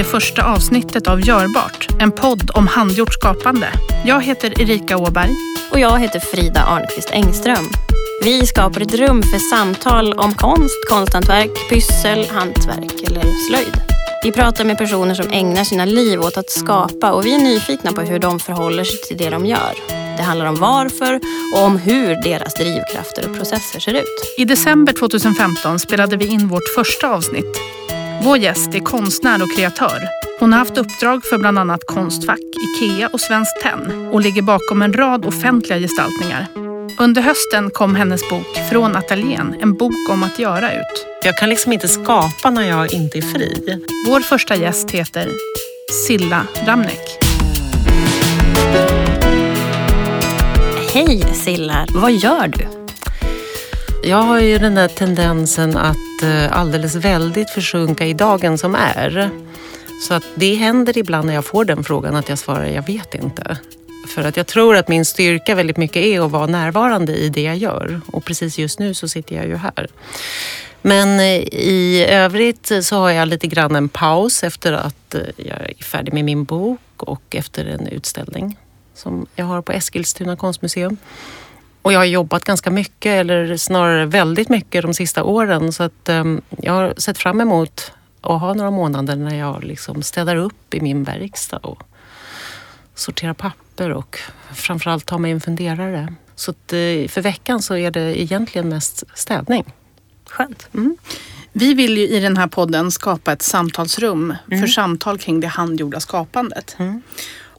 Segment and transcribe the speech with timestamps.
[0.00, 3.68] det första avsnittet av Görbart, en podd om handgjort skapande.
[4.04, 5.30] Jag heter Erika Åberg.
[5.72, 7.68] Och jag heter Frida Arnqvist Engström.
[8.22, 13.76] Vi skapar ett rum för samtal om konst, konsthantverk, pyssel, hantverk eller slöjd.
[14.24, 17.92] Vi pratar med personer som ägnar sina liv åt att skapa och vi är nyfikna
[17.92, 19.74] på hur de förhåller sig till det de gör.
[20.16, 21.20] Det handlar om varför
[21.54, 24.34] och om hur deras drivkrafter och processer ser ut.
[24.36, 27.56] I december 2015 spelade vi in vårt första avsnitt.
[28.22, 30.08] Vår gäst är konstnär och kreatör.
[30.40, 34.82] Hon har haft uppdrag för bland annat Konstfack, IKEA och Svenskt Tenn och ligger bakom
[34.82, 36.46] en rad offentliga gestaltningar.
[36.98, 41.06] Under hösten kom hennes bok Från ateljén, en bok om att göra ut.
[41.24, 43.82] Jag kan liksom inte skapa när jag inte är fri.
[44.06, 45.30] Vår första gäst heter
[46.06, 47.18] Silla Ramnek.
[50.94, 52.79] Hej Silla, vad gör du?
[54.02, 59.30] Jag har ju den där tendensen att eh, alldeles väldigt försjunka i dagen som är.
[60.08, 63.14] Så att det händer ibland när jag får den frågan att jag svarar jag vet
[63.14, 63.58] inte.
[64.14, 67.42] För att jag tror att min styrka väldigt mycket är att vara närvarande i det
[67.42, 68.00] jag gör.
[68.06, 69.86] Och precis just nu så sitter jag ju här.
[70.82, 75.60] Men eh, i övrigt så har jag lite grann en paus efter att eh, jag
[75.60, 78.58] är färdig med min bok och efter en utställning
[78.94, 80.96] som jag har på Eskilstuna konstmuseum.
[81.82, 85.72] Och jag har jobbat ganska mycket, eller snarare väldigt mycket de sista åren.
[85.72, 90.02] Så att um, jag har sett fram emot att ha några månader när jag liksom
[90.02, 91.82] städar upp i min verkstad och
[92.94, 94.18] sorterar papper och
[94.54, 96.14] framförallt tar mig en funderare.
[96.34, 99.64] Så att, uh, för veckan så är det egentligen mest städning.
[100.26, 100.68] Skönt.
[100.74, 100.96] Mm.
[101.52, 104.60] Vi vill ju i den här podden skapa ett samtalsrum mm.
[104.60, 106.76] för samtal kring det handgjorda skapandet.
[106.78, 107.02] Mm.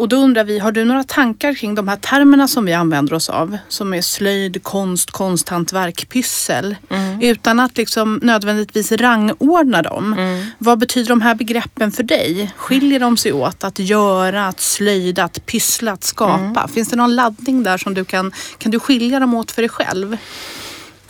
[0.01, 3.13] Och då undrar vi, har du några tankar kring de här termerna som vi använder
[3.13, 3.57] oss av?
[3.67, 6.75] Som är slöjd, konst, konsthantverk, pyssel.
[6.89, 7.21] Mm.
[7.21, 10.13] Utan att liksom nödvändigtvis rangordna dem.
[10.13, 10.45] Mm.
[10.57, 12.51] Vad betyder de här begreppen för dig?
[12.57, 13.63] Skiljer de sig åt?
[13.63, 16.59] Att göra, att slöjda, att pyssla, att skapa?
[16.59, 16.67] Mm.
[16.67, 19.69] Finns det någon laddning där som du kan, kan du skilja dem åt för dig
[19.69, 20.17] själv?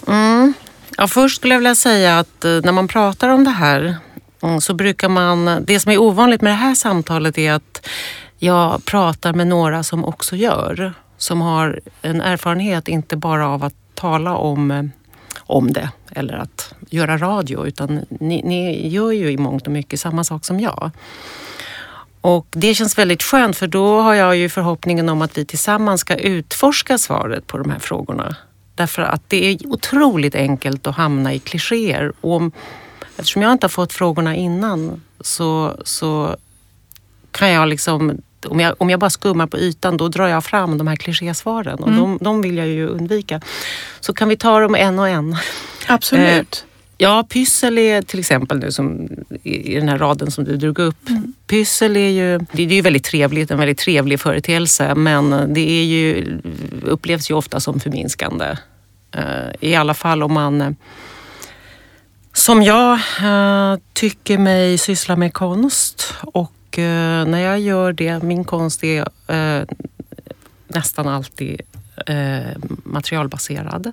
[0.07, 0.53] Mm.
[0.97, 3.95] Ja, först skulle jag vilja säga att eh, när man pratar om det här
[4.43, 7.87] mm, så brukar man, det som är ovanligt med det här samtalet är att
[8.43, 10.93] jag pratar med några som också gör.
[11.17, 14.91] Som har en erfarenhet inte bara av att tala om,
[15.39, 19.99] om det eller att göra radio utan ni, ni gör ju i mångt och mycket
[19.99, 20.91] samma sak som jag.
[22.21, 26.01] Och det känns väldigt skönt för då har jag ju förhoppningen om att vi tillsammans
[26.01, 28.35] ska utforska svaret på de här frågorna.
[28.75, 32.13] Därför att det är otroligt enkelt att hamna i klichéer.
[32.21, 32.51] Och om,
[33.17, 36.35] eftersom jag inte har fått frågorna innan så, så
[37.31, 40.77] kan jag liksom om jag, om jag bara skummar på ytan då drar jag fram
[40.77, 41.99] de här klichésvaren och mm.
[41.99, 43.41] de, de vill jag ju undvika.
[43.99, 45.37] Så kan vi ta dem en och en.
[45.87, 46.65] Absolut.
[46.67, 49.09] Eh, ja, pyssel är till exempel nu som
[49.43, 51.09] i den här raden som du drog upp.
[51.09, 51.33] Mm.
[51.47, 55.83] Pyssel är ju, det är ju väldigt trevligt, en väldigt trevlig företeelse men det är
[55.83, 56.39] ju,
[56.83, 58.57] upplevs ju ofta som förminskande.
[59.11, 60.75] Eh, I alla fall om man
[62.33, 68.23] som jag eh, tycker mig syssla med konst och och eh, när jag gör det,
[68.23, 69.65] min konst är eh,
[70.67, 71.61] nästan alltid
[72.07, 73.91] eh, materialbaserad.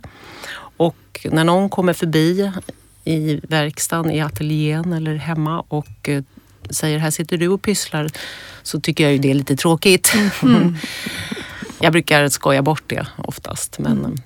[0.76, 2.52] Och när någon kommer förbi
[3.04, 6.08] i verkstaden, i ateljén eller hemma och
[6.70, 8.08] säger här sitter du och pysslar
[8.62, 10.12] så tycker jag ju det är lite tråkigt.
[10.42, 10.76] Mm.
[11.80, 13.78] jag brukar skoja bort det oftast.
[13.78, 14.18] Men, mm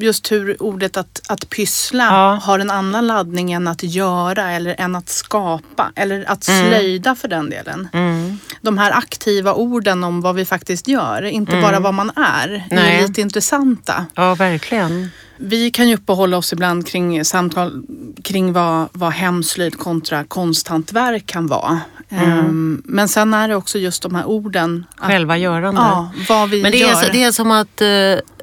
[0.00, 2.40] just hur ordet att, att pyssla ja.
[2.42, 6.68] har en annan laddning än att göra eller än att skapa eller att mm.
[6.68, 7.16] slöjda mm.
[7.16, 7.88] för den delen.
[7.92, 8.38] Mm.
[8.60, 11.62] De här aktiva orden om vad vi faktiskt gör, inte mm.
[11.62, 12.96] bara vad man är, Nej.
[12.96, 14.06] är lite intressanta.
[14.14, 15.10] Ja, verkligen.
[15.36, 17.82] Vi kan ju uppehålla oss ibland kring samtal
[18.24, 21.80] kring vad, vad hemslöjd kontra konsthantverk kan vara.
[22.08, 22.38] Mm.
[22.38, 24.86] Um, men sen är det också just de här orden.
[24.96, 25.80] Själva görande.
[25.80, 27.04] Ja, vad vi men det gör.
[27.04, 28.33] Är, det är som att uh,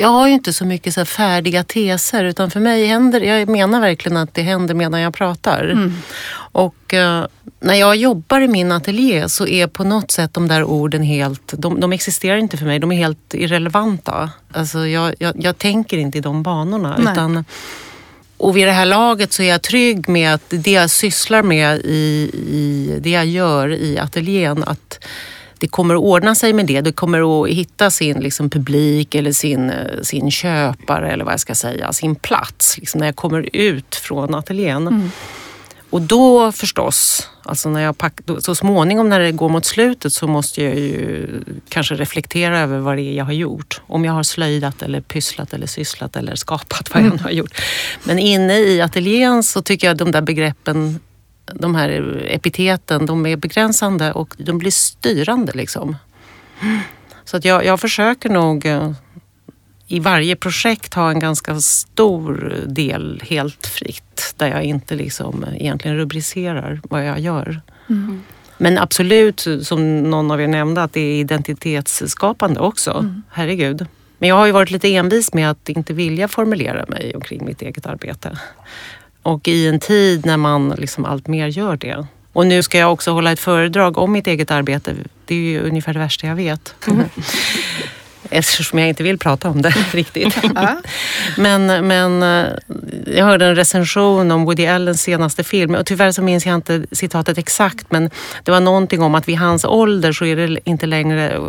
[0.00, 3.80] jag har ju inte så mycket så färdiga teser utan för mig händer, jag menar
[3.80, 5.64] verkligen att det händer medan jag pratar.
[5.64, 5.94] Mm.
[6.52, 7.24] Och uh,
[7.60, 11.54] när jag jobbar i min ateljé så är på något sätt de där orden helt,
[11.56, 14.30] de, de existerar inte för mig, de är helt irrelevanta.
[14.52, 16.98] Alltså jag, jag, jag tänker inte i de banorna.
[17.00, 17.44] Utan,
[18.36, 21.78] och vid det här laget så är jag trygg med att det jag sysslar med
[21.84, 25.04] i, i det jag gör i ateljén, att
[25.60, 26.80] det kommer att ordna sig med det.
[26.80, 31.40] Det kommer att hitta sin liksom, publik eller sin, eh, sin köpare eller vad jag
[31.40, 34.86] ska säga, sin plats liksom, när jag kommer ut från ateljén.
[34.86, 35.10] Mm.
[35.90, 40.26] Och då förstås, alltså när jag pack, så småningom när det går mot slutet så
[40.26, 41.28] måste jag ju
[41.68, 43.80] kanske reflektera över vad det är jag har gjort.
[43.86, 47.60] Om jag har slöjdat eller pysslat eller sysslat eller skapat vad jag nu har gjort.
[48.04, 51.00] Men inne i ateljén så tycker jag att de där begreppen
[51.54, 55.96] de här epiteten, de är begränsande och de blir styrande liksom.
[57.24, 58.92] Så att jag, jag försöker nog eh,
[59.86, 65.96] i varje projekt ha en ganska stor del helt fritt där jag inte liksom egentligen
[65.96, 67.60] rubricerar vad jag gör.
[67.88, 68.22] Mm.
[68.58, 72.90] Men absolut, som någon av er nämnde, att det är identitetsskapande också.
[72.90, 73.22] Mm.
[73.30, 73.86] Herregud.
[74.18, 77.62] Men jag har ju varit lite envis med att inte vilja formulera mig omkring mitt
[77.62, 78.38] eget arbete.
[79.22, 82.06] Och i en tid när man liksom allt mer gör det.
[82.32, 84.94] Och nu ska jag också hålla ett föredrag om mitt eget arbete.
[85.24, 86.74] Det är ju ungefär det värsta jag vet.
[86.86, 87.04] Mm.
[88.30, 90.36] eftersom jag inte vill prata om det riktigt.
[91.36, 92.52] men, men eh,
[93.06, 96.86] jag hörde en recension om Woody Allens senaste film och tyvärr så minns jag inte
[96.92, 98.10] citatet exakt men
[98.42, 101.40] det var någonting om att vid hans ålder så är det inte längre eh,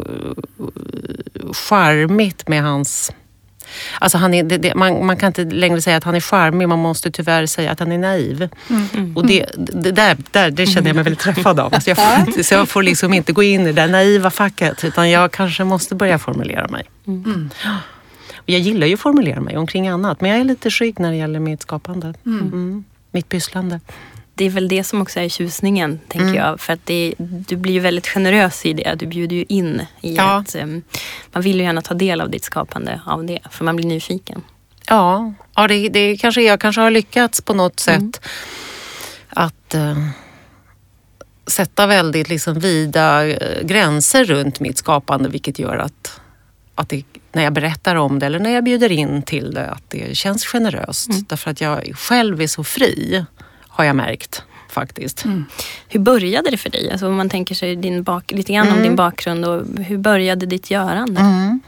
[1.54, 3.12] charmigt med hans
[4.00, 6.70] Alltså han är, det, det, man, man, kan inte längre säga att han är charmig,
[6.70, 8.50] man måste tyvärr säga att han är naiv.
[8.70, 8.88] Mm.
[8.94, 9.18] mm.
[9.18, 11.74] Och det, det, där, där, det känner jag mig väldigt träffad av.
[11.74, 15.10] Alltså jag får, så jag får liksom inte gå in i det naiva facket utan
[15.10, 16.84] jag kanske måste börja formulera mig.
[17.08, 17.24] Mm.
[17.26, 17.50] mm.
[18.36, 21.12] Och jag gillar ju att formulera mig omkring annat men jag är lite skygg när
[21.12, 22.14] det gäller mitt skapande.
[22.26, 22.84] Mm.
[23.12, 23.80] Mitt pysslande
[24.36, 26.36] det är väl det som också är tjusningen, tänker mm.
[26.36, 26.60] jag.
[26.60, 28.96] För att det, du blir ju väldigt generös i det.
[29.00, 30.38] Du bjuder ju in i ja.
[30.40, 30.82] att um,
[31.32, 34.42] man vill ju gärna ta del av ditt skapande av det, för man blir nyfiken.
[34.88, 38.12] Ja, ja det, det kanske, jag kanske har lyckats på något mm.
[38.12, 38.22] sätt
[39.30, 40.08] att uh,
[41.48, 46.22] sätta väldigt liksom vida uh, gränser runt mitt skapande, vilket gör att,
[46.76, 49.90] att det, när jag berättar om det eller när jag bjuder in till det, att
[49.90, 51.10] det känns generöst.
[51.10, 51.26] Mm.
[51.30, 53.26] Därför att jag själv är så fri
[53.82, 55.26] har jag märkt faktiskt.
[55.26, 55.46] Mm.
[55.88, 56.92] Hur började det för dig?
[56.92, 58.78] Alltså om man tänker sig din bak, lite grann mm.
[58.78, 61.22] om din bakgrund och hur började ditt görande?
[61.22, 61.60] Mm.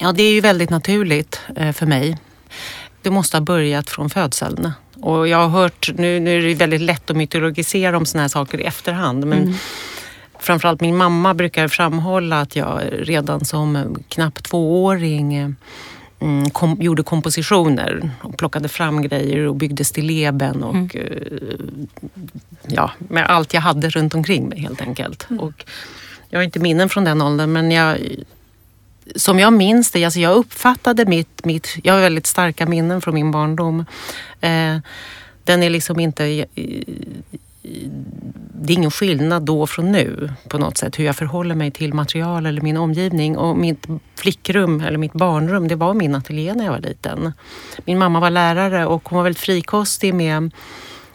[0.00, 2.18] Ja, det är ju väldigt naturligt eh, för mig.
[3.02, 4.72] Det måste ha börjat från födseln.
[5.00, 8.28] Och jag har hört, nu, nu är det väldigt lätt att mytologisera om sådana här
[8.28, 9.26] saker i efterhand.
[9.26, 9.54] Men mm.
[10.38, 15.50] framförallt min mamma brukar framhålla att jag redan som knappt tvååring eh,
[16.20, 20.90] mm, kom, gjorde kompositioner och plockade fram grejer och byggde stilleben och mm.
[20.94, 21.86] uh,
[22.66, 25.30] ja, med allt jag hade runt omkring mig helt enkelt.
[25.30, 25.42] Mm.
[25.42, 25.64] Och
[26.30, 27.98] jag har inte minnen från den åldern men jag,
[29.16, 33.14] som jag minns det, alltså jag uppfattade mitt, mitt, jag har väldigt starka minnen från
[33.14, 33.84] min barndom.
[34.40, 34.78] Eh,
[35.44, 36.46] den är liksom inte
[38.60, 41.94] det är ingen skillnad då från nu på något sätt hur jag förhåller mig till
[41.94, 43.38] material eller min omgivning.
[43.38, 47.32] Och mitt flickrum eller mitt barnrum, det var min ateljé när jag var liten.
[47.84, 50.50] Min mamma var lärare och hon var väldigt frikostig med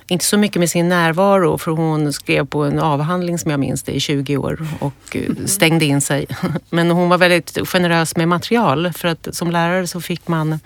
[0.07, 3.83] inte så mycket med sin närvaro för hon skrev på en avhandling som jag minns
[3.83, 6.25] det i 20 år och eh, stängde in sig.
[6.69, 10.59] Men hon var väldigt generös med material för att som lärare så fick man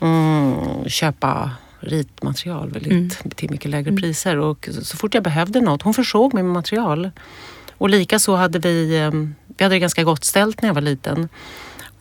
[0.00, 0.54] mm,
[0.86, 1.50] köpa
[1.84, 3.30] ritmaterial väldigt, mm.
[3.36, 4.00] till mycket lägre mm.
[4.00, 4.36] priser.
[4.36, 7.10] Och så fort jag behövde något, hon försåg mig med material.
[7.78, 11.28] Och likaså hade vi, ehm, vi hade det ganska gott ställt när jag var liten.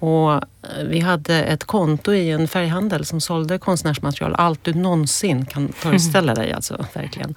[0.04, 0.40] Och eh,
[0.84, 4.36] vi hade ett konto i en färghandel som sålde konstnärsmaterial.
[4.38, 6.54] Allt du någonsin kan föreställa dig.
[6.54, 7.36] Alltså, verkligen.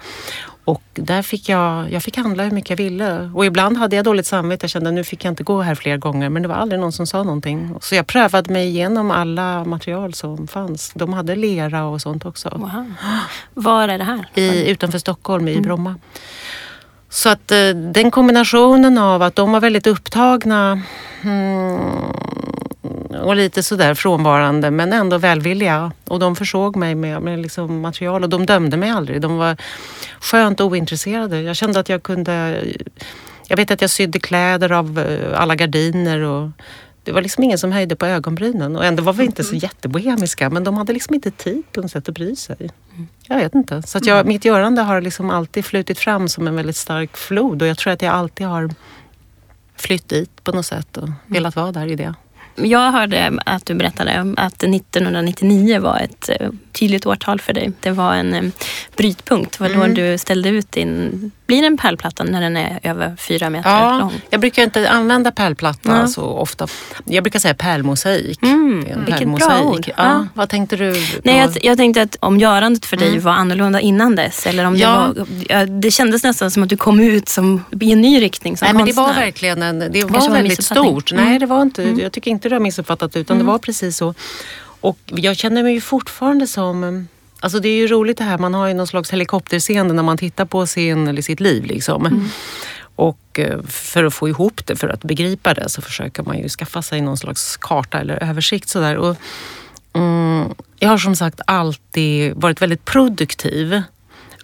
[0.65, 3.31] Och där fick jag, jag fick handla hur mycket jag ville.
[3.35, 4.65] Och ibland hade jag dåligt samvete.
[4.65, 6.29] Jag kände att nu fick jag inte gå här fler gånger.
[6.29, 7.75] Men det var aldrig någon som sa någonting.
[7.81, 10.93] Så jag prövade mig igenom alla material som fanns.
[10.95, 12.49] De hade lera och sånt också.
[12.49, 12.93] Wow.
[13.55, 14.29] Var är det här?
[14.35, 15.63] I, utanför Stockholm, i mm.
[15.63, 15.95] Bromma.
[17.09, 20.83] Så att eh, den kombinationen av att de var väldigt upptagna
[21.23, 21.81] mm,
[23.21, 25.93] och lite sådär frånvarande men ändå välvilliga.
[26.05, 29.21] Och de försåg mig med, med liksom material och de dömde mig aldrig.
[29.21, 29.57] De var
[30.21, 31.41] skönt ointresserade.
[31.43, 32.65] Jag kände att jag kunde...
[33.49, 36.51] Jag vet att jag sydde kläder av eh, alla gardiner och
[37.07, 40.51] det var liksom ingen som höjde på ögonbrynen och ändå var vi inte så jättebohemiska
[40.51, 42.71] men de hade liksom inte tid på något sätt att bry sig.
[43.27, 43.83] Jag vet inte.
[43.83, 44.29] Så att jag, mm.
[44.29, 47.93] mitt görande har liksom alltid flutit fram som en väldigt stark flod och jag tror
[47.93, 48.71] att jag alltid har
[49.77, 52.15] flytt dit på något sätt och velat vara där i det.
[52.57, 57.73] Jag hörde att du berättade att 1999 var ett eh, tydligt årtal för dig.
[57.81, 58.43] Det var en eh,
[58.97, 59.59] brytpunkt.
[59.59, 59.95] Det var då mm.
[59.95, 61.31] du ställde ut din...
[61.47, 64.13] Blir det en pärlplatta när den är över fyra meter ja, lång?
[64.31, 66.07] Jag brukar inte använda pärlplatta ja.
[66.07, 66.67] så ofta.
[67.05, 68.43] Jag brukar säga pärlmosaik.
[68.43, 69.63] Mm, vilket pärlmosaik.
[69.63, 69.85] bra ord.
[69.89, 70.27] Ja, ja.
[70.35, 70.93] Vad tänkte du?
[71.25, 73.23] Nej, jag, jag, tänkte att om görandet för dig mm.
[73.23, 74.47] var annorlunda innan dess.
[74.47, 75.13] Eller om ja.
[75.15, 78.57] det, var, det kändes nästan som att du kom ut som, i en ny riktning
[78.57, 79.03] som Nej, konstnär.
[79.03, 81.13] Men det var verkligen en, det var, var väldigt stort.
[81.13, 81.39] Nej, mm.
[81.39, 82.01] det var inte, mm.
[82.01, 83.53] jag tycker inte du har missuppfattat utan det mm.
[83.53, 84.15] var precis så.
[84.81, 87.09] Och jag känner mig ju fortfarande som
[87.41, 90.19] Alltså det är ju roligt det här, man har ju någon slags helikopterseende när man
[90.19, 91.65] tittar på sin, eller sitt liv.
[91.65, 92.07] Liksom.
[92.07, 92.29] Mm.
[92.97, 96.49] Och eh, för att få ihop det, för att begripa det, så försöker man ju
[96.49, 98.69] skaffa sig någon slags karta eller översikt.
[98.69, 98.97] Sådär.
[98.97, 99.17] Och,
[99.93, 103.83] mm, jag har som sagt alltid varit väldigt produktiv.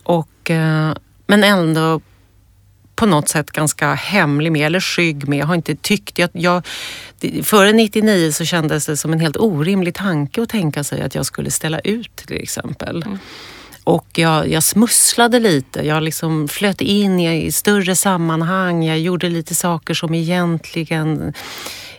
[0.03, 0.95] Och Och, eh,
[1.27, 2.01] men ändå
[3.03, 5.39] på något sätt ganska hemlig med eller skygg med.
[5.39, 6.19] Jag har inte tyckt...
[6.19, 6.67] Jag, jag,
[7.43, 11.27] före 99 så kändes det som en helt orimlig tanke att tänka sig att jag
[11.27, 13.03] skulle ställa ut till exempel.
[13.03, 13.19] Mm.
[13.85, 15.87] Och jag, jag smusslade lite.
[15.87, 18.85] Jag liksom flöt in i större sammanhang.
[18.85, 21.33] Jag gjorde lite saker som egentligen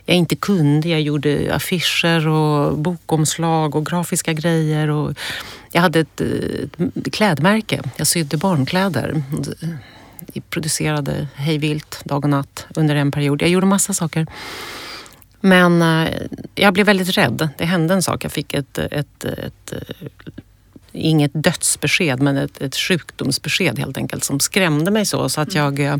[0.04, 0.88] jag inte kunde.
[0.88, 4.90] Jag gjorde affischer och bokomslag och grafiska grejer.
[4.90, 5.18] Och
[5.72, 7.82] jag hade ett, ett klädmärke.
[7.96, 9.22] Jag sydde barnkläder.
[10.50, 13.42] Producerade hejvilt dag och natt under en period.
[13.42, 14.26] Jag gjorde massa saker.
[15.40, 16.08] Men eh,
[16.54, 17.48] jag blev väldigt rädd.
[17.58, 18.24] Det hände en sak.
[18.24, 20.28] Jag fick ett, ett, ett, ett
[20.92, 25.64] inget dödsbesked men ett, ett sjukdomsbesked helt enkelt som skrämde mig så, så att mm.
[25.64, 25.96] jag eh,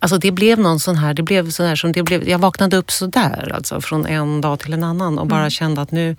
[0.00, 2.76] Alltså det blev någon sån här, det blev sån här som det blev, jag vaknade
[2.76, 5.50] upp sådär alltså från en dag till en annan och bara mm.
[5.50, 6.16] kände att nu,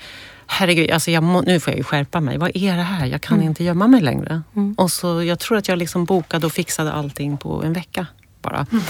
[0.50, 2.38] herregud, alltså jag må, nu får jag ju skärpa mig.
[2.38, 3.06] Vad är det här?
[3.06, 3.48] Jag kan mm.
[3.48, 4.42] inte gömma mig längre.
[4.56, 4.74] Mm.
[4.74, 8.08] Och så jag tror att jag liksom bokade och fixade allting på en vecka
[8.42, 8.68] bara.
[8.72, 8.84] Mm.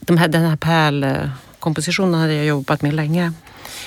[0.00, 3.32] De här, den här pärlkompositionen hade jag jobbat med länge.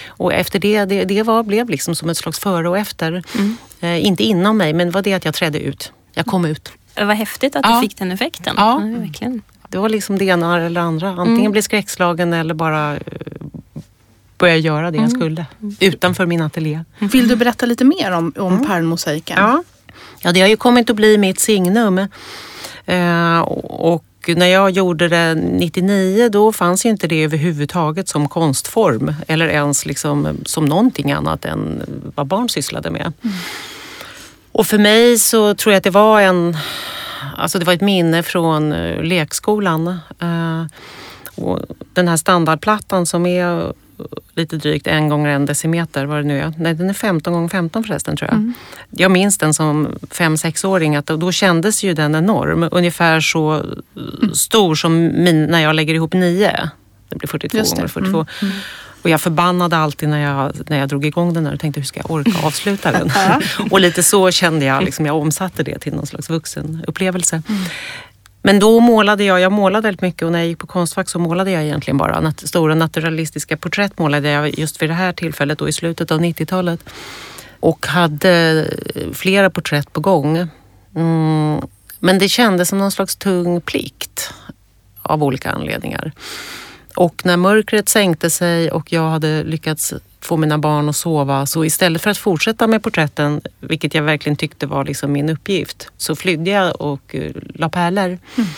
[0.08, 3.24] Och efter det, det, det var, blev liksom som ett slags före och efter.
[3.36, 3.58] Mm.
[3.80, 5.92] Eh, inte inom mig, men det var det att jag trädde ut.
[6.14, 6.72] Jag kom ut.
[6.94, 7.76] Det var häftigt att ja.
[7.76, 8.56] du fick den effekten.
[8.58, 8.82] Ja.
[8.82, 9.42] ja verkligen.
[9.70, 11.10] Det var liksom det ena eller andra.
[11.10, 11.52] Antingen mm.
[11.52, 13.02] bli skräckslagen eller bara eh,
[14.38, 15.20] börja göra det jag mm.
[15.20, 15.46] skulle.
[15.80, 16.84] Utanför min ateljé.
[17.00, 18.68] Vill du berätta lite mer om, om mm.
[18.68, 19.38] pärlmosaiken?
[19.40, 19.64] Ja.
[20.22, 21.98] ja, det har ju kommit att bli mitt signum.
[22.86, 29.14] Eh, och när jag gjorde det 99 då fanns ju inte det överhuvudtaget som konstform
[29.28, 31.82] eller ens liksom som någonting annat än
[32.16, 33.14] vad barn sysslade med.
[33.24, 33.36] Mm.
[34.52, 36.58] Och för mig så tror jag att det var en
[37.38, 39.88] Alltså det var ett minne från eh, lekskolan.
[40.20, 40.66] Eh,
[41.94, 43.74] den här standardplattan som är
[44.36, 46.54] lite drygt en gånger en decimeter, vad det nu är.
[46.58, 48.38] Nej, den är 15 gånger 15 förresten tror jag.
[48.38, 48.54] Mm.
[48.90, 52.70] Jag minns den som fem sexåring att då kändes ju den enorm.
[52.72, 54.34] Ungefär så mm.
[54.34, 56.70] stor som min, när jag lägger ihop nio.
[57.10, 57.70] Det blir 42 det.
[57.70, 58.18] gånger 42.
[58.18, 58.28] Mm.
[58.42, 58.54] Mm.
[59.02, 61.86] Och jag förbannade alltid när jag, när jag drog igång den där och tänkte hur
[61.86, 63.12] ska jag orka avsluta den?
[63.72, 67.42] och lite så kände jag, liksom, jag omsatte det till någon slags vuxenupplevelse.
[67.50, 67.62] Mm.
[68.46, 71.20] Men då målade jag, jag målade väldigt mycket och när jag gick på Konstfack så
[71.20, 75.62] målade jag egentligen bara nat stora naturalistiska porträtt målade jag just vid det här tillfället
[75.62, 76.80] och i slutet av 90-talet.
[77.60, 80.48] Och hade eh, flera porträtt på gång.
[80.96, 81.62] Mm.
[82.00, 84.34] Men det kändes som någon slags tung plikt
[85.02, 86.12] av olika anledningar.
[86.96, 89.94] Och när mörkret sänkte sig och jag hade lyckats
[90.26, 94.36] få mina barn att sova så istället för att fortsätta med porträtten, vilket jag verkligen
[94.36, 98.20] tyckte var liksom min uppgift, så flydde jag och uh, la pärlor.
[98.36, 98.50] Mm.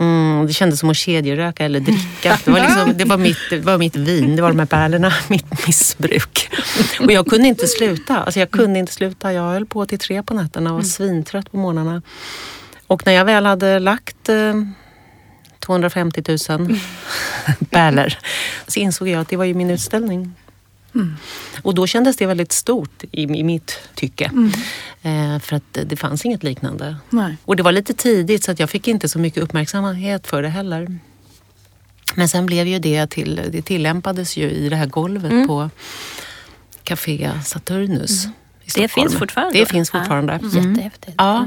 [0.00, 2.38] Mm, det kändes som att kedjeröka eller dricka.
[2.44, 5.12] Det var, liksom, det, var mitt, det var mitt vin, det var de här pärlorna,
[5.28, 6.50] mitt missbruk.
[7.00, 8.18] Och jag kunde inte sluta.
[8.18, 9.32] Alltså jag kunde inte sluta.
[9.32, 10.88] Jag höll på till tre på nätterna och var mm.
[10.88, 12.02] svintrött på morgnarna.
[12.86, 14.54] Och när jag väl hade lagt uh,
[15.60, 16.78] 250 000
[17.70, 18.12] pärlor.
[18.66, 20.34] Så insåg jag att det var ju min utställning.
[20.98, 21.16] Mm.
[21.62, 24.24] Och då kändes det väldigt stort i, i mitt tycke.
[24.24, 24.52] Mm.
[25.02, 26.96] Eh, för att det fanns inget liknande.
[27.10, 27.36] Nej.
[27.44, 30.48] Och det var lite tidigt så att jag fick inte så mycket uppmärksamhet för det
[30.48, 30.98] heller.
[32.14, 35.46] Men sen blev ju det till, det tillämpades ju i det här golvet mm.
[35.46, 35.70] på
[36.82, 38.24] Café Saturnus.
[38.24, 38.34] Mm.
[38.74, 39.58] Det finns fortfarande?
[39.58, 40.40] Det finns fortfarande.
[40.42, 40.48] Ja.
[40.48, 41.14] Jättehäftigt.
[41.18, 41.46] Ja.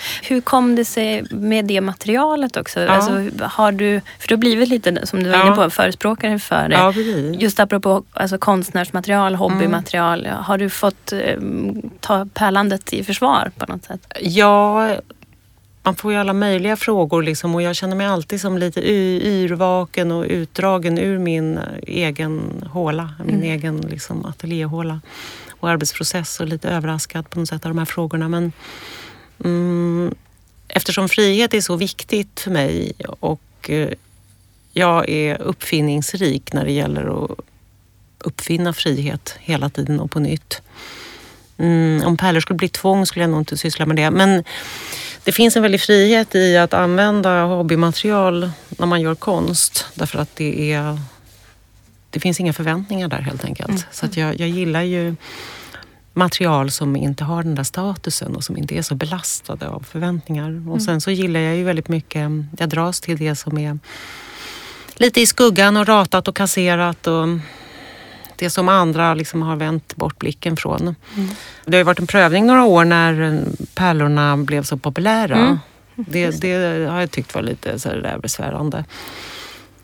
[0.00, 0.34] Mm.
[0.34, 2.80] Hur kom det sig med det materialet också?
[2.80, 2.88] Ja.
[2.88, 6.68] Alltså, har du, för du har blivit lite, som du var inne på, förespråkare för
[6.68, 6.74] det.
[6.74, 6.92] Ja,
[7.40, 10.26] Just apropå alltså, konstnärsmaterial, hobbymaterial.
[10.26, 10.36] Mm.
[10.36, 11.36] Har du fått eh,
[12.00, 14.12] ta pärlandet i försvar på något sätt?
[14.20, 14.88] Ja,
[15.82, 20.12] man får ju alla möjliga frågor liksom, och jag känner mig alltid som lite yrvaken
[20.12, 23.50] och utdragen ur min egen håla, min mm.
[23.50, 25.00] egen liksom, ateljéhåla
[25.60, 28.28] och arbetsprocess och lite överraskad på något sätt av de här frågorna.
[28.28, 28.52] Men
[29.44, 30.14] Mm,
[30.68, 33.88] eftersom frihet är så viktigt för mig och eh,
[34.72, 37.38] jag är uppfinningsrik när det gäller att
[38.18, 40.62] uppfinna frihet hela tiden och på nytt.
[41.58, 44.10] Mm, om pärlor skulle bli tvång skulle jag nog inte syssla med det.
[44.10, 44.44] Men
[45.24, 49.86] det finns en väldig frihet i att använda hobbymaterial när man gör konst.
[49.94, 51.00] Därför att det är...
[52.10, 53.68] Det finns inga förväntningar där helt enkelt.
[53.68, 53.82] Mm.
[53.90, 55.16] Så att jag, jag gillar ju
[56.12, 60.48] material som inte har den där statusen och som inte är så belastade av förväntningar.
[60.48, 60.68] Mm.
[60.68, 63.78] Och sen så gillar jag ju väldigt mycket, jag dras till det som är
[64.96, 67.26] lite i skuggan och ratat och kasserat och
[68.36, 70.80] det som andra liksom har vänt bort blicken från.
[70.80, 71.30] Mm.
[71.64, 75.36] Det har ju varit en prövning några år när pärlorna blev så populära.
[75.36, 75.58] Mm.
[75.94, 78.84] Det, det, har jag tyckt var lite så där besvärande.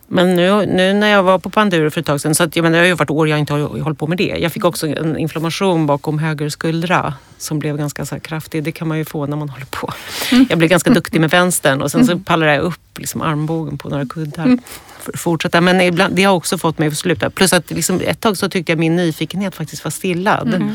[0.08, 2.62] Men nu, nu när jag var på Panduro för ett tag sedan, så att, jag
[2.62, 4.36] menar, det har ju varit år jag inte har hållit på med det.
[4.38, 8.64] Jag fick också en inflammation bakom höger skuldra som blev ganska så kraftig.
[8.64, 9.92] Det kan man ju få när man håller på.
[10.32, 10.46] Mm.
[10.48, 13.88] Jag blev ganska duktig med vänstern och sen så pallade jag upp liksom armbågen på
[13.88, 14.44] några kuddar.
[14.44, 14.60] Mm.
[15.00, 15.60] För att fortsätta.
[15.60, 17.30] Men ibland, det har också fått mig att sluta.
[17.30, 20.54] Plus att liksom, ett tag så tyckte jag min nyfikenhet faktiskt var stillad.
[20.54, 20.74] Mm.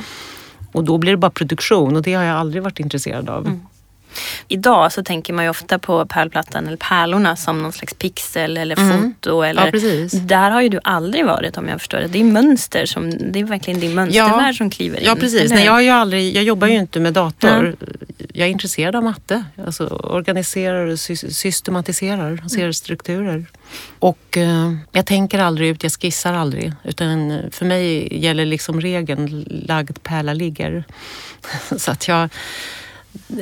[0.72, 3.46] Och då blir det bara produktion och det har jag aldrig varit intresserad av.
[3.46, 3.60] Mm.
[4.48, 8.80] Idag så tänker man ju ofta på pärlplattan eller pärlorna som någon slags pixel eller
[8.80, 9.14] mm.
[9.14, 9.42] foto.
[9.42, 12.08] Eller, ja, där har ju du aldrig varit om jag förstår det.
[12.08, 15.06] Det är mönster som, det är verkligen din mönstervärld ja, som kliver in.
[15.06, 15.52] Ja precis.
[15.52, 17.60] Nej, jag, har ju aldrig, jag jobbar ju inte med dator.
[17.60, 17.76] Mm.
[18.34, 19.44] Jag är intresserad av matte.
[19.66, 22.74] Alltså organiserar och systematiserar, ser mm.
[22.74, 23.46] strukturer.
[24.00, 26.74] Och eh, jag tänker aldrig ut, jag skissar aldrig.
[26.84, 30.84] Utan för mig gäller liksom regeln lagd pärla ligger.
[31.78, 32.30] Så att jag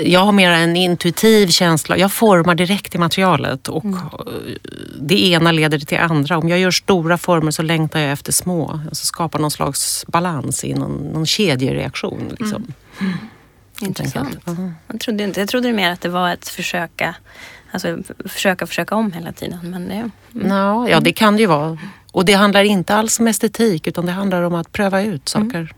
[0.04, 1.98] jag har mer en intuitiv känsla.
[1.98, 4.00] Jag formar direkt i materialet och mm.
[5.00, 6.38] det ena leder till det andra.
[6.38, 8.82] Om jag gör stora former så längtar jag efter små.
[8.86, 12.36] Alltså skapar någon slags balans i någon, någon kedjereaktion.
[12.40, 12.74] Liksom.
[13.00, 13.14] Mm.
[13.82, 14.48] Intressant.
[14.48, 14.72] Mm.
[14.88, 17.16] Jag, trodde inte, jag trodde mer att det var ett försöka,
[17.72, 19.60] alltså försöka försöka om hela tiden.
[19.64, 20.12] Men det, mm.
[20.48, 21.78] no, ja, det kan det ju vara.
[22.12, 25.74] Och det handlar inte alls om estetik utan det handlar om att pröva ut saker.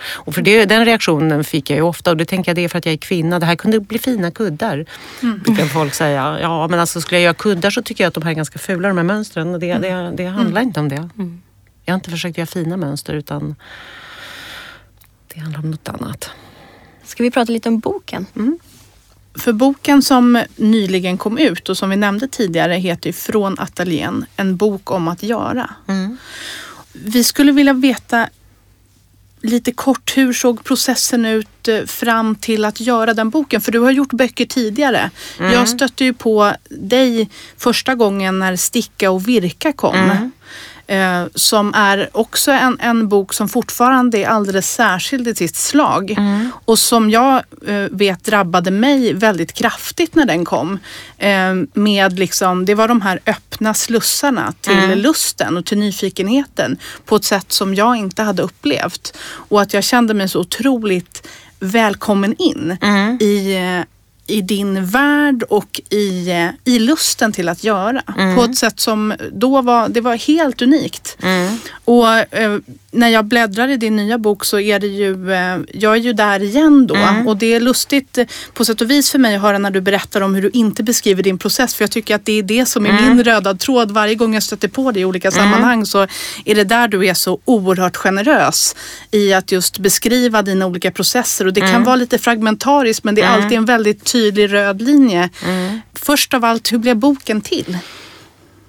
[0.00, 2.68] Och för det, den reaktionen fick jag ju ofta och det tänker jag det är
[2.68, 3.38] för att jag är kvinna.
[3.38, 4.86] Det här kunde bli fina kuddar.
[5.22, 5.38] Mm.
[5.38, 6.38] Brukar folk säga.
[6.40, 8.58] Ja men alltså skulle jag göra kuddar så tycker jag att de här är ganska
[8.58, 9.60] fula de här mönstren.
[9.60, 9.82] Det, mm.
[9.82, 10.68] det, det handlar mm.
[10.68, 11.08] inte om det.
[11.18, 11.42] Mm.
[11.84, 13.56] Jag har inte försökt göra fina mönster utan
[15.34, 16.30] det handlar om något annat.
[17.04, 18.26] Ska vi prata lite om boken?
[18.36, 18.58] Mm.
[19.34, 24.56] För boken som nyligen kom ut och som vi nämnde tidigare heter Från ateljén, en
[24.56, 25.70] bok om att göra.
[25.86, 26.16] Mm.
[26.92, 28.28] Vi skulle vilja veta
[29.40, 33.60] lite kort, hur såg processen ut eh, fram till att göra den boken?
[33.60, 35.10] För du har gjort böcker tidigare.
[35.38, 35.52] Mm.
[35.52, 39.94] Jag stötte ju på dig första gången när Sticka och Virka kom.
[39.94, 40.32] Mm.
[40.88, 46.10] Eh, som är också en, en bok som fortfarande är alldeles särskild i sitt slag.
[46.10, 46.50] Mm.
[46.64, 50.78] Och som jag eh, vet drabbade mig väldigt kraftigt när den kom.
[51.18, 54.98] Eh, med liksom, det var de här öppna slussarna till mm.
[54.98, 59.16] lusten och till nyfikenheten på ett sätt som jag inte hade upplevt.
[59.22, 61.26] Och att jag kände mig så otroligt
[61.60, 63.18] välkommen in mm.
[63.20, 63.84] i eh,
[64.28, 66.32] i din värld och i,
[66.64, 68.02] i lusten till att göra.
[68.18, 68.36] Mm.
[68.36, 71.16] På ett sätt som då var, det var helt unikt.
[71.22, 71.58] Mm.
[71.84, 72.58] Och eh,
[72.90, 76.12] när jag bläddrar i din nya bok så är det ju, eh, jag är ju
[76.12, 76.94] där igen då.
[76.94, 77.28] Mm.
[77.28, 79.80] Och det är lustigt eh, på sätt och vis för mig att höra när du
[79.80, 81.74] berättar om hur du inte beskriver din process.
[81.74, 83.04] För jag tycker att det är det som är mm.
[83.04, 83.90] min röda tråd.
[83.90, 85.40] Varje gång jag stöter på dig i olika mm.
[85.40, 86.06] sammanhang så
[86.44, 88.76] är det där du är så oerhört generös
[89.10, 91.46] i att just beskriva dina olika processer.
[91.46, 91.84] Och det kan mm.
[91.84, 93.42] vara lite fragmentariskt men det är mm.
[93.42, 95.30] alltid en väldigt tydlig röd linje.
[95.94, 97.78] Först av allt, hur blev boken till?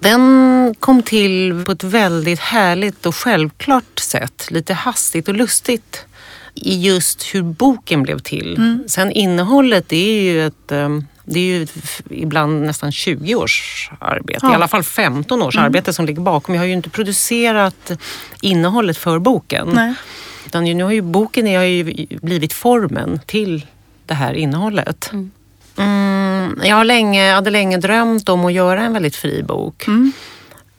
[0.00, 4.46] Den kom till på ett väldigt härligt och självklart sätt.
[4.50, 6.06] Lite hastigt och lustigt
[6.54, 8.56] i just hur boken blev till.
[8.56, 8.84] Mm.
[8.88, 11.66] Sen innehållet, det är ju ett ehm, det är ju
[12.10, 14.52] ibland nästan 20 års arbete, ja.
[14.52, 15.66] i alla fall 15 års mm.
[15.66, 16.54] arbete som ligger bakom.
[16.54, 17.90] Jag har ju inte producerat
[18.40, 19.68] innehållet för boken.
[19.74, 19.94] Nej.
[20.46, 23.66] Utan nu har ju boken har ju blivit formen till
[24.06, 25.10] det här innehållet.
[25.12, 25.30] Mm.
[26.40, 29.86] Mm, jag har länge, hade länge drömt om att göra en väldigt fri bok.
[29.86, 30.12] Mm.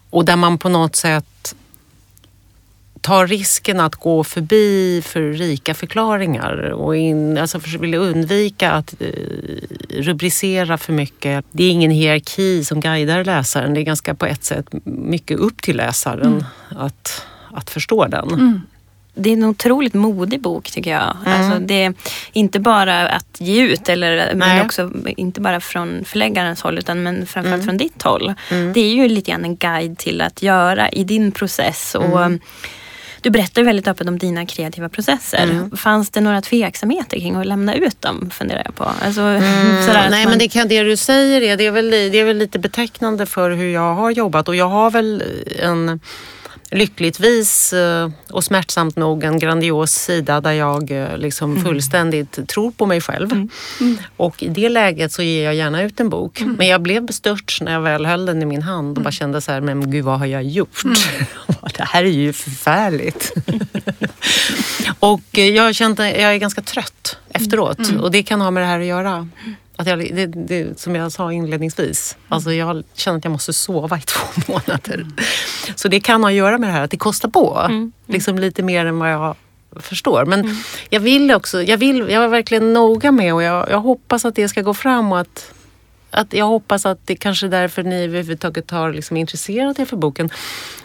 [0.09, 1.55] Och där man på något sätt
[3.01, 9.07] tar risken att gå förbi för rika förklaringar och in, alltså vill undvika att eh,
[9.89, 11.45] rubricera för mycket.
[11.51, 13.73] Det är ingen hierarki som guidar läsaren.
[13.73, 16.43] Det är ganska på ett sätt mycket upp till läsaren mm.
[16.69, 18.61] att, att förstå den.
[19.21, 21.17] Det är en otroligt modig bok tycker jag.
[21.25, 21.41] Mm.
[21.41, 21.93] Alltså det är
[22.31, 27.27] inte bara att ge ut, eller, men också inte bara från förläggarens håll utan men
[27.27, 27.65] framförallt mm.
[27.65, 28.33] från ditt håll.
[28.49, 28.73] Mm.
[28.73, 31.95] Det är ju lite grann en guide till att göra i din process.
[31.95, 32.39] Och, mm.
[33.21, 35.43] du berättar väldigt öppet om dina kreativa processer.
[35.43, 35.77] Mm.
[35.77, 38.29] Fanns det några tveksamheter kring att lämna ut dem?
[38.33, 38.83] Funderar jag på.
[38.83, 39.85] Alltså, mm.
[39.87, 40.29] Nej man...
[40.29, 43.25] men det, kan, det du säger är, det är, väl, det är väl lite betecknande
[43.25, 45.23] för hur jag har jobbat och jag har väl
[45.59, 45.99] en
[46.71, 51.63] lyckligtvis eh, och smärtsamt nog en grandios sida där jag eh, liksom mm.
[51.63, 53.31] fullständigt tror på mig själv.
[53.31, 53.49] Mm.
[53.79, 53.97] Mm.
[54.17, 56.41] Och i det läget så ger jag gärna ut en bok.
[56.41, 56.53] Mm.
[56.53, 59.11] Men jag blev bestört när jag väl höll den i min hand och bara mm.
[59.11, 60.83] kände så här, men gud vad har jag gjort?
[61.77, 63.33] Det här är ju förfärligt.
[64.99, 68.67] och eh, jag kände, jag är ganska trött efteråt och det kan ha med det
[68.67, 69.27] här att göra.
[69.81, 73.97] Att jag, det, det, som jag sa inledningsvis, alltså jag känner att jag måste sova
[73.97, 75.05] i två månader.
[75.75, 77.57] Så det kan ha att göra med det här att det kostar på.
[77.59, 77.71] Mm.
[77.71, 77.91] Mm.
[78.07, 79.35] Liksom lite mer än vad jag
[79.75, 80.25] förstår.
[80.25, 80.55] Men mm.
[80.89, 84.35] jag vill också, jag, vill, jag var verkligen noga med och jag, jag hoppas att
[84.35, 85.53] det ska gå fram och att
[86.13, 89.97] att jag hoppas att det kanske är därför ni överhuvudtaget har liksom intresserat er för
[89.97, 90.29] boken.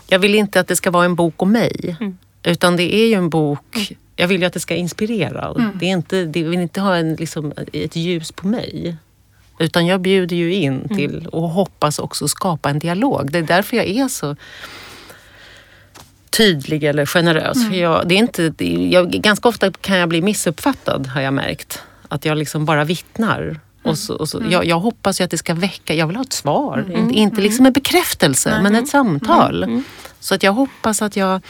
[0.07, 1.97] Jag vill inte att det ska vara en bok om mig.
[2.01, 2.19] Mm.
[2.43, 5.55] Utan det är ju en bok, jag vill ju att det ska inspirera.
[5.59, 5.71] Mm.
[5.75, 8.97] Det är inte, det vill inte ha en, liksom, ett ljus på mig.
[9.59, 10.97] Utan jag bjuder ju in Mm.
[10.97, 13.33] till och hoppas också skapa en dialog.
[13.33, 14.37] Det är därför jag är så
[16.31, 17.57] tydlig eller generös.
[17.57, 17.71] Mm.
[17.71, 21.83] För jag, det är inte, jag, ganska ofta kan jag bli missuppfattad har jag märkt.
[22.09, 23.43] Att jag liksom bara vittnar.
[23.43, 23.59] Mm.
[23.83, 26.23] Och så, och så, jag, jag hoppas ju att det ska väcka, jag vill ha
[26.25, 26.85] ett svar.
[26.89, 27.01] Mm.
[27.01, 29.83] Inte, inte liksom en bekräftelse men ett samtal.
[30.21, 31.41] Så att jag hoppas att jag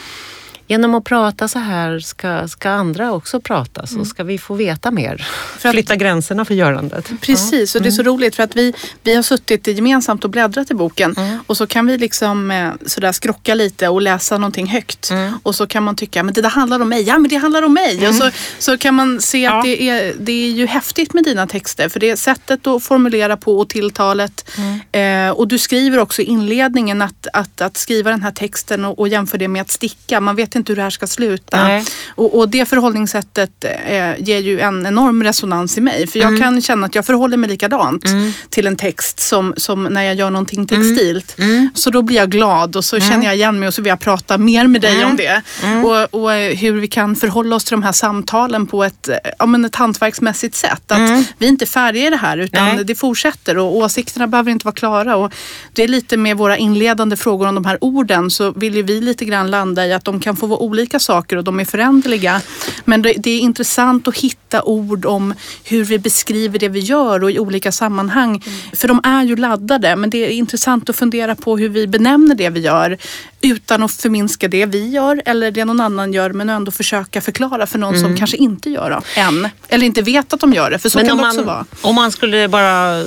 [0.68, 4.90] Genom att prata så här ska, ska andra också prata så ska vi få veta
[4.90, 5.06] mer.
[5.08, 5.18] Mm.
[5.58, 7.10] För att- Flytta gränserna för görandet.
[7.20, 10.70] Precis, och det är så roligt för att vi, vi har suttit gemensamt och bläddrat
[10.70, 11.14] i boken
[11.46, 15.10] och så kan vi liksom eh, sådär skrocka lite och läsa någonting högt.
[15.42, 17.62] Och så kan man tycka, men det där handlar om mig, ja men det handlar
[17.62, 18.08] om mig.
[18.08, 21.46] Och så, så kan man se att det, är, det är ju häftigt med dina
[21.46, 24.50] texter för det är sättet att formulera på och tilltalet.
[24.92, 28.98] Eh, och du skriver också i inledningen att, att, att skriva den här texten och,
[28.98, 30.20] och jämföra det med att sticka.
[30.20, 31.64] Man vet inte hur det här ska sluta.
[31.64, 31.84] Nej.
[32.08, 36.06] Och, och det förhållningssättet eh, ger ju en enorm resonans i mig.
[36.06, 38.04] För jag kan känna att jag förhåller mig likadant
[38.50, 41.36] till en text som, som när jag gör någonting textilt.
[41.74, 44.00] Så då blir jag glad och så känner jag igen mig och så vill jag
[44.00, 45.42] prata mer med dig om det.
[45.84, 49.16] Och, och eh, hur vi kan förhålla oss till de här samtalen på ett, eh,
[49.38, 50.92] ja, men ett hantverksmässigt sätt.
[50.92, 50.98] Att
[51.38, 52.84] Vi är inte färdiga i det här utan Nej.
[52.84, 55.16] det fortsätter och åsikterna behöver inte vara klara.
[55.16, 55.32] Och
[55.72, 59.00] det är lite med våra inledande frågor om de här orden så vill ju vi
[59.00, 62.40] lite grann landa i att de kan få vara olika saker och de är föränderliga.
[62.84, 67.22] Men det, det är intressant att hitta ord om hur vi beskriver det vi gör
[67.24, 68.42] och i olika sammanhang.
[68.72, 72.34] För de är ju laddade men det är intressant att fundera på hur vi benämner
[72.34, 72.98] det vi gör
[73.46, 77.66] utan att förminska det vi gör eller det någon annan gör men ändå försöka förklara
[77.66, 79.48] för någon som kanske inte gör det än.
[79.68, 81.64] Eller inte vet att de gör det för så Men kan det man, också vara.
[81.80, 83.04] om man skulle bara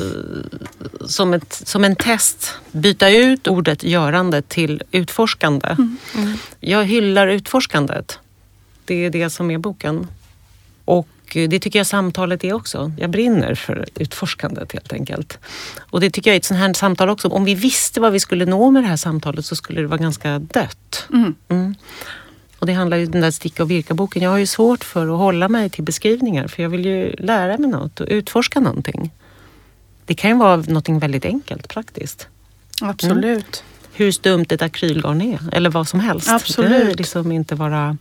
[1.05, 5.67] som, ett, som en test byta ut ordet görande till utforskande.
[5.67, 6.37] Mm.
[6.59, 8.19] Jag hyllar utforskandet.
[8.85, 10.07] Det är det som är boken.
[10.85, 12.91] Och det tycker jag samtalet är också.
[12.97, 15.39] Jag brinner för utforskandet helt enkelt.
[15.79, 17.27] Och det tycker jag är ett sånt här samtal också.
[17.27, 20.01] Om vi visste vad vi skulle nå med det här samtalet så skulle det vara
[20.01, 21.07] ganska dött.
[21.13, 21.35] Mm.
[21.47, 21.75] Mm.
[22.59, 24.23] Och det handlar ju den där sticka och virka-boken.
[24.23, 27.57] Jag har ju svårt för att hålla mig till beskrivningar för jag vill ju lära
[27.57, 29.11] mig något och utforska någonting.
[30.05, 32.27] Det kan ju vara någonting väldigt enkelt, praktiskt.
[32.81, 33.63] Absolut.
[33.93, 36.29] Hur stumt ett akrylgarn är eller vad som helst.
[36.29, 36.69] Absolut.
[36.69, 37.97] Det behöver liksom inte vara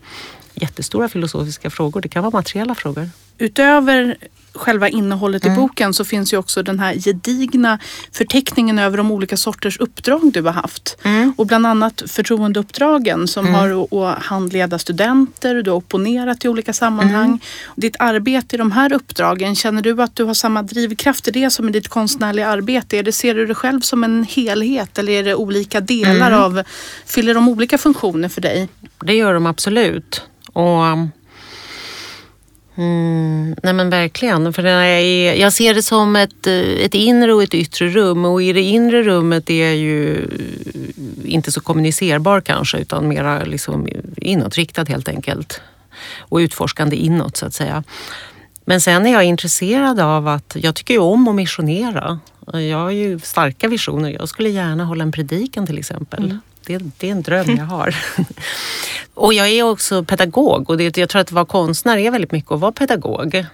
[0.63, 2.01] jättestora filosofiska frågor.
[2.01, 3.11] Det kan vara materiella frågor.
[3.39, 4.17] Utöver
[4.55, 7.79] själva innehållet i boken så finns ju också den här gedigna
[8.13, 10.97] förteckningen över de olika sorters uppdrag du har haft.
[11.37, 13.69] Och bland annat förtroendeuppdragen som har
[14.13, 17.41] att- handleda studenter, du har opponerat i olika sammanhang.
[17.77, 21.51] Ditt arbete i de här uppdragen, känner du att du har samma drivkraft i det
[21.51, 22.99] som i ditt konstnärliga arbete?
[22.99, 26.63] Är det, ser du dig själv som en helhet eller är det olika delar av,
[27.07, 28.69] fyller de olika funktioner för dig?
[29.05, 30.23] Det gör de absolut.
[30.59, 30.85] Och,
[32.77, 34.53] mm, nej men verkligen.
[34.53, 38.25] För jag, är, jag ser det som ett, eh, ett inre och ett yttre rum.
[38.25, 43.45] Och i det inre rummet är jag ju eh, inte så kommunicerbar kanske utan mera
[43.45, 45.61] liksom inåtriktad helt enkelt.
[46.19, 47.85] Och utforskande inåt så att säga.
[48.65, 52.21] Men sen är jag intresserad av att, jag tycker ju om att missionera.
[52.53, 54.11] Jag har ju starka visioner.
[54.11, 56.25] Jag skulle gärna hålla en predikan till exempel.
[56.25, 56.41] Mm.
[56.69, 57.97] Det, det är en dröm jag har.
[59.15, 62.53] och jag är också pedagog och det, jag tror att vara konstnär är väldigt mycket
[62.53, 63.47] att vara pedagog.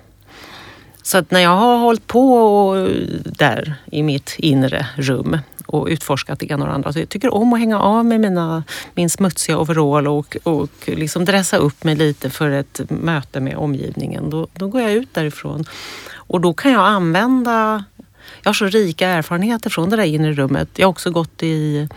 [1.03, 2.89] Så att när jag har hållit på och,
[3.25, 6.93] där i mitt inre rum och utforskat det ena och det andra.
[6.93, 11.25] Så jag tycker om att hänga av med mina, min smutsiga overall och, och liksom
[11.25, 14.31] dressa upp mig lite för ett möte med omgivningen.
[14.31, 15.65] Då, då går jag ut därifrån
[16.15, 17.85] och då kan jag använda
[18.43, 20.69] jag har så rika erfarenheter från det där inre rummet.
[20.77, 21.89] Jag har också gått i,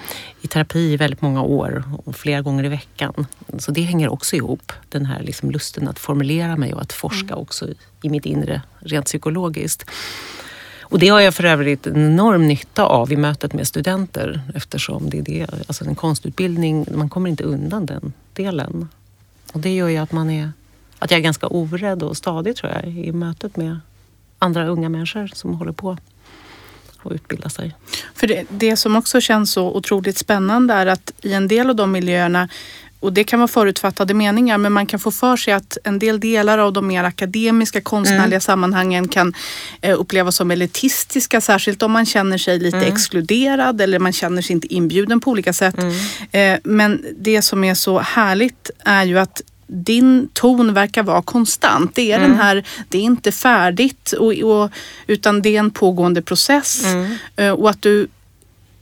[0.42, 3.26] i terapi i väldigt många år och flera gånger i veckan.
[3.58, 4.72] Så det hänger också ihop.
[4.90, 8.62] Den här liksom lusten att formulera mig och att forska också i, i mitt inre
[8.80, 9.86] rent psykologiskt.
[10.90, 15.10] Och det har jag för övrigt en enorm nytta av i mötet med studenter eftersom
[15.10, 18.90] det är det, alltså en konstutbildning, man kommer inte undan den delen.
[19.54, 20.52] Och det gör ju att man är,
[21.00, 23.80] att jag är ganska orädd och stadig tror jag i mötet med
[24.40, 25.98] andra unga människor som håller på
[27.04, 27.76] och utbilda sig.
[28.16, 31.76] För det, det som också känns så otroligt spännande är att i en del av
[31.76, 32.50] de miljöerna
[33.00, 36.20] och det kan vara förutfattade meningar men man kan få för sig att en del
[36.20, 39.34] delar av de mer akademiska konstnärliga sammanhangen kan
[39.82, 41.42] eh, upplevas som elitistiska.
[41.42, 45.54] Särskilt om man känner sig lite exkluderad eller man känner sig inte inbjuden på olika
[45.54, 45.76] sätt.
[46.32, 51.96] Eh, men det som är så härligt är ju att din ton verkar vara konstant.
[51.96, 52.30] Det är Mm.
[52.30, 54.70] den här, det är inte färdigt och, och,
[55.08, 56.86] utan det är en pågående process.
[56.86, 57.16] Mm.
[57.36, 58.08] Eh, Och att du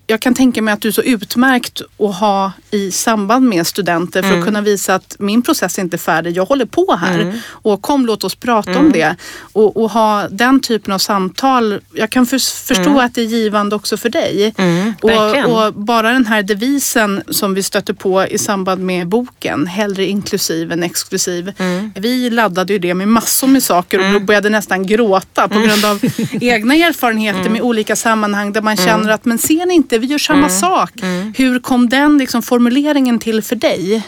[0.08, 4.22] jag kan tänka mig att du är så utmärkt att ha i samband med studenter
[4.22, 4.40] för Mm.
[4.40, 6.38] att kunna visa att min process är inte färdig.
[6.38, 7.38] Jag håller på här Mm.
[7.50, 9.16] och kom låt oss prata om det.
[9.54, 11.80] Och, och ha den typen av samtal.
[11.94, 14.54] Jag kan för, förstå att det är givande också för dig.
[14.58, 19.68] Mm, och, och bara den här devisen som vi stötte på i samband med boken,
[19.68, 21.52] hellre inklusiv än exklusiv.
[21.58, 21.92] Mm.
[21.96, 26.00] Vi laddade ju det med massor med saker och började nästan gråta på grund av
[26.42, 27.54] egna erfarenheter Mm.
[27.54, 30.50] med olika sammanhang där man känner att men ser ni inte, vi gör samma Mm.
[30.50, 30.92] sak.
[31.36, 34.04] Hur kom den liksom, formuleringen till för dig?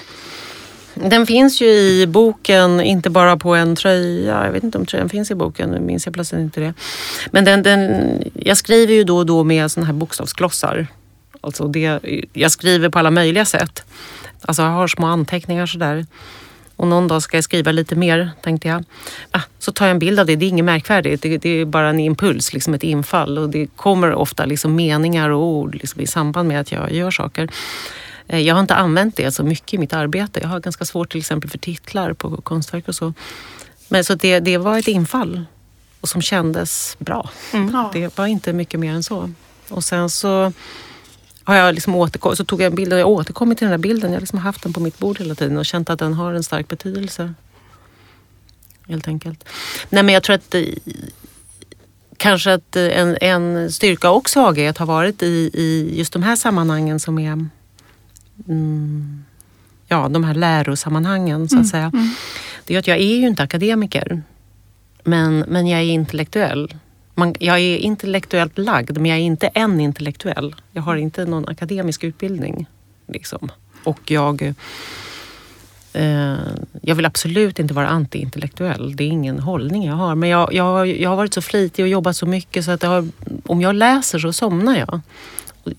[0.93, 4.45] Den finns ju i boken, inte bara på en tröja.
[4.45, 6.73] Jag vet inte om tröjan finns i boken, nu minns jag plötsligt inte det.
[7.31, 8.01] Men den, den,
[8.33, 10.87] jag skriver ju då och då med såna här bokstavsklossar.
[11.41, 11.99] Alltså det,
[12.33, 13.83] jag skriver på alla möjliga sätt.
[14.41, 16.05] Alltså jag har små anteckningar sådär.
[16.77, 18.83] Och någon dag ska jag skriva lite mer, tänkte jag.
[19.31, 20.35] Ah, så tar jag en bild av det.
[20.35, 21.23] Det är inget märkvärdigt.
[21.23, 23.37] Det, det är bara en impuls, liksom ett infall.
[23.37, 27.11] Och det kommer ofta liksom meningar och ord liksom i samband med att jag gör
[27.11, 27.49] saker.
[28.27, 30.39] Eh, Jag har inte använt det så mycket i mitt arbete.
[30.39, 33.13] Jag har ganska svårt till exempel för titlar på konstverk och så.
[33.89, 35.45] Men så det, det var ett infall
[36.01, 37.29] och som kändes bra.
[37.73, 37.89] Ja.
[37.93, 39.31] Det var inte mycket mer än så.
[39.69, 40.53] Och sen så
[41.47, 43.77] har jag liksom återkommit, så tog jag en bild och jag återkommit till den där
[43.77, 44.11] bilden.
[44.11, 46.33] Jag har liksom haft den på mitt bord hela tiden och känt att den har
[46.33, 47.33] en stark betydelse.
[48.87, 49.43] Helt enkelt.
[49.89, 50.75] Nej men jag tror att det,
[52.17, 56.99] kanske att en, en styrka och svaghet har varit i, i just de här sammanhangen
[56.99, 57.49] som är
[58.47, 59.23] mm,
[59.87, 61.91] ja, de här lärosammanhangen så att säga.
[62.65, 64.21] Det är att jag är ju inte akademiker.
[65.03, 66.75] Men, men jag är intellektuell.
[67.19, 70.55] Man, jag är intellektuellt lagd men jag är inte en intellektuell.
[70.71, 72.65] Jag har inte någon akademisk utbildning.
[73.07, 73.51] Liksom.
[73.83, 74.53] Och jag,
[75.93, 76.35] eh,
[76.81, 78.95] jag vill absolut inte vara antiintellektuell.
[78.95, 80.15] Det är ingen hållning jag har.
[80.15, 83.07] Men jag, jag, jag har varit så flitig och jobbat så mycket så att har,
[83.45, 85.01] om jag läser så somnar jag.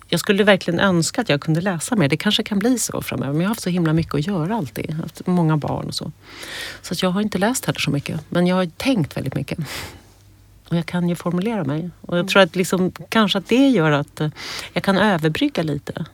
[0.09, 2.09] Jag skulle verkligen önska att jag kunde läsa mer.
[2.09, 3.33] Det kanske kan bli så framöver.
[3.33, 4.87] Men jag har haft så himla mycket att göra alltid.
[4.89, 6.13] Jag har haft många barn och så.
[6.83, 8.21] Så att jag har inte läst heller så mycket.
[8.29, 9.59] Men jag har tänkt väldigt mycket.
[10.69, 11.91] Och jag kan ju formulera mig.
[12.01, 14.29] Och jag tror att liksom, kanske att det gör att eh,
[14.73, 16.05] jag kan överbrygga lite.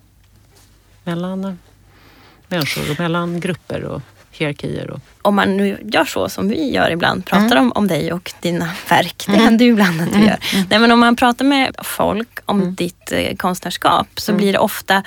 [1.05, 1.55] Mellan eh,
[2.49, 4.91] människor och mellan grupper och hierarkier.
[4.91, 7.59] Och, Om man nu gör så som vi gör ibland, pratar Mm.
[7.65, 9.25] om, om dig och dina verk.
[9.27, 10.39] Det händer ju ibland att vi gör.
[10.71, 12.75] Nej, men om man pratar med folk om Mm.
[12.75, 15.03] ditt eh, konstnärskap så blir det ofta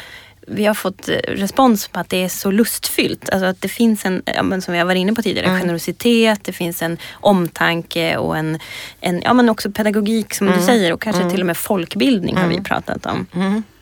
[0.50, 3.30] vi har fått eh, respons på att det är så lustfyllt.
[3.30, 5.62] Alltså att det finns en, ja, men som jag var inne på tidigare, Mm.
[5.62, 8.60] generositet, det finns en omtanke och en,
[9.02, 10.60] en ja, men också pedagogik som Mm.
[10.60, 13.28] du säger och kanske till och med folkbildning har vi pratat om.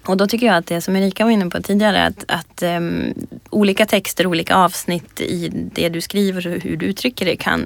[0.06, 3.14] Och då tycker jag att det som Erika var inne på tidigare, att, att ehm,
[3.50, 7.66] olika texter, olika avsnitt i det du skriver och hur du uttrycker det kan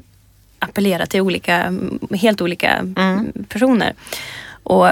[0.60, 1.74] appellera till olika,
[2.20, 3.94] helt olika mm, personer.
[4.64, 4.88] Och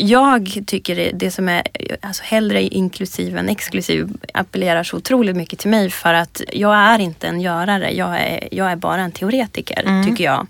[0.00, 1.62] jag tycker det, som är
[2.00, 6.98] alltså hellre inklusiv än exklusiv appellerar så otroligt mycket till mig för att jag är
[6.98, 7.90] inte en görare.
[7.90, 10.46] Jag är, jag är bara en teoretiker tycker jag.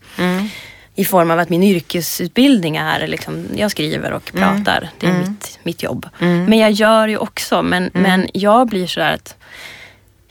[0.94, 4.90] I form av att min yrkesutbildning är liksom, jag skriver och pratar.
[4.98, 6.08] Det är mitt, mitt jobb.
[6.18, 9.37] Men jag gör ju också, men, men jag blir sådär att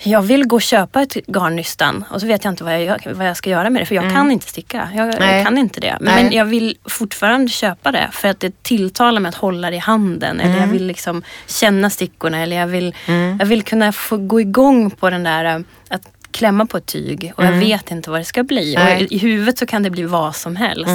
[0.04, 3.14] jag vill gå och köpa ett garnnystan och så vet jag inte vad jag, gör-
[3.14, 4.90] vad jag ska göra med det för jag kan inte sticka.
[4.96, 5.98] Jag, jag kan inte det.
[6.00, 9.76] Men, men jag vill fortfarande köpa det för att det tilltalar mig att hålla det
[9.76, 10.40] i handen.
[10.40, 12.96] Eller jag vill liksom känna stickorna eller jag vill,
[13.40, 17.34] jag vill kunna få gå igång på den där äh, att klämma på ett tyg
[17.36, 18.76] och jag vet inte vad det ska bli.
[18.78, 20.90] Och i, I huvudet så kan det bli vad som helst.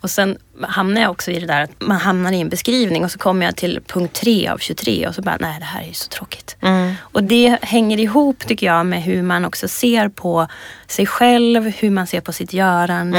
[0.00, 3.10] Och sen hamnar jag också i det där att man hamnar i en beskrivning och
[3.10, 5.86] så kommer jag till punkt 3 av 23 och så bara, nej det här är
[5.86, 6.56] ju så tråkigt.
[6.98, 10.48] Och det hänger ihop tycker jag med hur man också ser på
[10.86, 13.18] sig själv, hur man ser på sitt görande.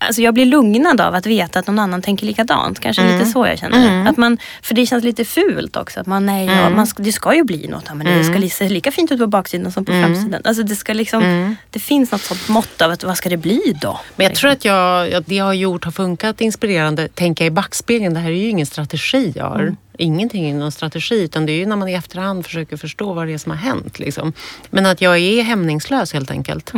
[0.00, 2.80] Alltså jag blir lugnad av att veta att någon annan tänker likadant.
[2.80, 4.08] Kanske lite så jag känner.
[4.10, 6.00] Att man, för det känns lite fult också.
[6.00, 7.94] Att man, nej, ja, man ska, det ska ju bli något.
[7.94, 10.42] Men Det ska li- se lika fint ut på baksidan som på framsidan.
[10.44, 13.76] Alltså det, ska liksom, det finns något sånt mått av att vad ska det bli
[13.80, 14.00] då?
[14.16, 17.08] Men jag tror att jag, det jag har gjort har funkat inspirerande.
[17.08, 19.76] Tänka i backspegeln, det här är ju ingen strategi jag har.
[19.98, 23.26] Ingenting är någon strategi utan det är ju när man i efterhand försöker förstå vad
[23.26, 23.98] det är som har hänt.
[23.98, 24.32] Liksom.
[24.70, 26.72] Men att jag är hämningslös helt enkelt.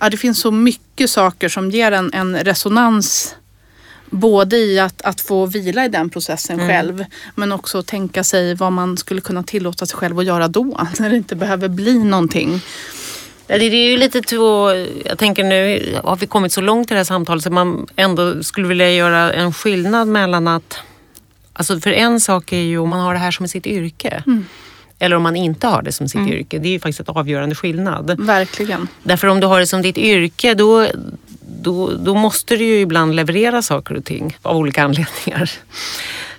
[0.00, 3.34] Ja, det finns så mycket saker som ger en, en resonans
[4.10, 8.72] Både i att, att få vila i den processen själv men också tänka sig vad
[8.72, 10.64] man skulle kunna tillåta sig själv att göra då
[10.98, 12.60] när det inte behöver bli någonting.
[13.46, 14.70] Det är ju lite två,
[15.04, 18.42] jag tänker nu har vi kommit så långt i det här samtalet så man ändå
[18.42, 20.78] skulle vilja göra en skillnad mellan att,
[21.52, 24.22] alltså för en sak är ju om man har det här som sitt yrke.
[25.00, 26.58] Eller om man inte har det som sitt yrke.
[26.58, 28.20] Det är ju faktiskt ett avgörande skillnad.
[28.20, 28.88] Verkligen.
[29.02, 30.86] Därför om du har det som ditt yrke då,
[31.62, 35.50] då, då måste du ju ibland leverera saker och ting av olika anledningar.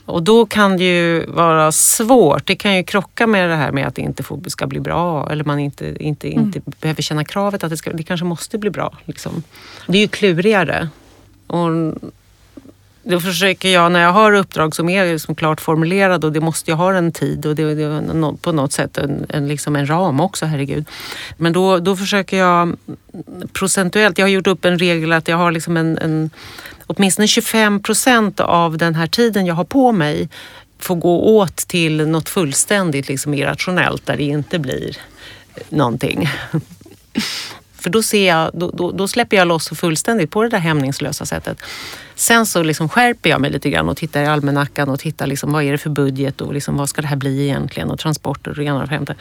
[0.06, 2.46] Och då kan det ju vara svårt.
[2.46, 5.30] Det kan ju krocka med det här med att det inte får, ska bli bra
[5.32, 8.70] eller man inte, inte, inte behöver känna kravet att det, ska, det kanske måste bli
[8.70, 8.98] bra.
[9.06, 9.44] Liksom.
[9.88, 10.90] Det är ju klurigare.
[11.48, 11.70] Och
[13.04, 16.72] då försöker jag, när jag har uppdrag som är liksom klart formulerade och det måste
[16.72, 19.90] jag ha en tid och det, det är på något sätt en, en, liksom en
[19.90, 20.86] ram också, herregud.
[21.38, 22.78] Men då, då försöker jag
[23.54, 26.30] procentuellt, jag har gjort upp en regel att jag har liksom en, en
[26.88, 30.30] åtminstone 25 procent av den här tiden jag har på mig
[30.80, 34.98] får gå åt till något fullständigt liksom irrationellt där det inte blir
[35.70, 36.30] någonting.
[37.82, 41.26] För då, ser jag, då, då, då, släpper jag loss fullständigt på det där hämningslösa
[41.26, 41.58] sättet.
[42.16, 45.52] Sen så liksom skärper jag mig lite grann och tittar i almanackan och tittar liksom,
[45.52, 48.60] vad är det för budget och liksom, vad ska det här bli egentligen och transporter
[48.60, 49.16] och ena och femte.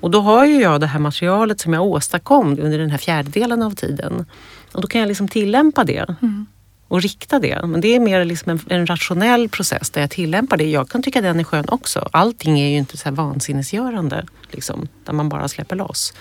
[0.00, 3.62] Och då har ju jag det här materialet som jag åstadkom under den här fjärdedelen
[3.62, 4.26] av tiden.
[4.72, 6.16] Och då kan jag liksom tillämpa det.
[6.22, 6.46] Mm
[6.88, 7.66] och rikta det.
[7.66, 10.70] Men det är mer liksom en, en, rationell process där jag tillämpar det.
[10.70, 12.08] Jag kan tycka den är skön också.
[12.12, 16.14] Allting är ju inte så här vansinnesgörande, liksom, där man bara släpper loss.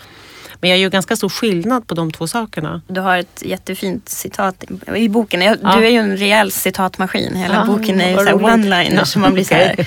[0.64, 2.82] Men jag gör ganska stor skillnad på de två sakerna.
[2.88, 4.64] Du har ett jättefint citat
[4.96, 5.40] i boken.
[5.40, 5.82] Du ja.
[5.82, 7.36] är ju en rejäl citatmaskin.
[7.36, 9.06] Hela ja, boken är ju one-liners ja.
[9.06, 9.84] så man blir så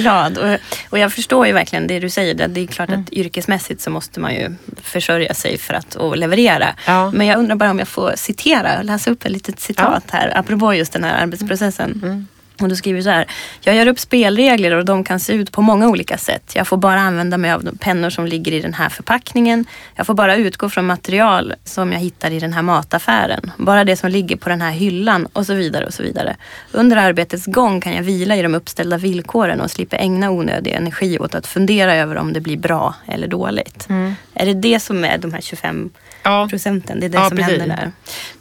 [0.00, 0.38] glad.
[0.38, 0.58] Och,
[0.90, 2.48] och jag förstår ju verkligen det du säger.
[2.48, 3.00] Det är klart mm.
[3.00, 6.74] att yrkesmässigt så måste man ju försörja sig för att och leverera.
[7.12, 10.38] Men jag undrar bara om jag får citera och läsa upp ett litet citat här
[10.38, 12.00] apropå just den här arbetsprocessen.
[12.02, 12.26] Mm.
[12.60, 13.26] Och du skriver så här.
[13.60, 16.52] Jag gör upp spelregler och de kan se ut på många olika sätt.
[16.54, 19.64] Jag får bara använda mig av de pennor som ligger i den här förpackningen.
[19.94, 23.50] Jag får bara utgå från material som jag hittar i den här mataffären.
[23.56, 26.36] Bara det som ligger på den här hyllan och så vidare och så vidare.
[26.72, 31.18] Under arbetets gång kan jag vila i de uppställda villkoren och slippa ägna onödig energi
[31.18, 33.88] åt att fundera över om det blir bra eller dåligt.
[33.88, 34.14] Mm.
[34.34, 35.90] Är det det som är de här 25
[36.28, 36.48] ja.
[36.50, 37.00] procenten.
[37.00, 37.58] Det är det ja, som precis.
[37.58, 37.92] händer där.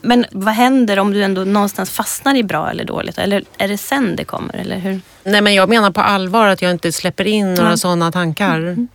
[0.01, 3.17] Men vad händer om du ändå någonstans fastnar i bra eller dåligt?
[3.17, 4.55] Eller är det sen det kommer?
[4.55, 5.01] Eller hur?
[5.23, 7.77] Nej men jag menar på allvar att jag inte släpper in några mm.
[7.77, 8.57] sådana tankar.
[8.57, 8.87] Mm.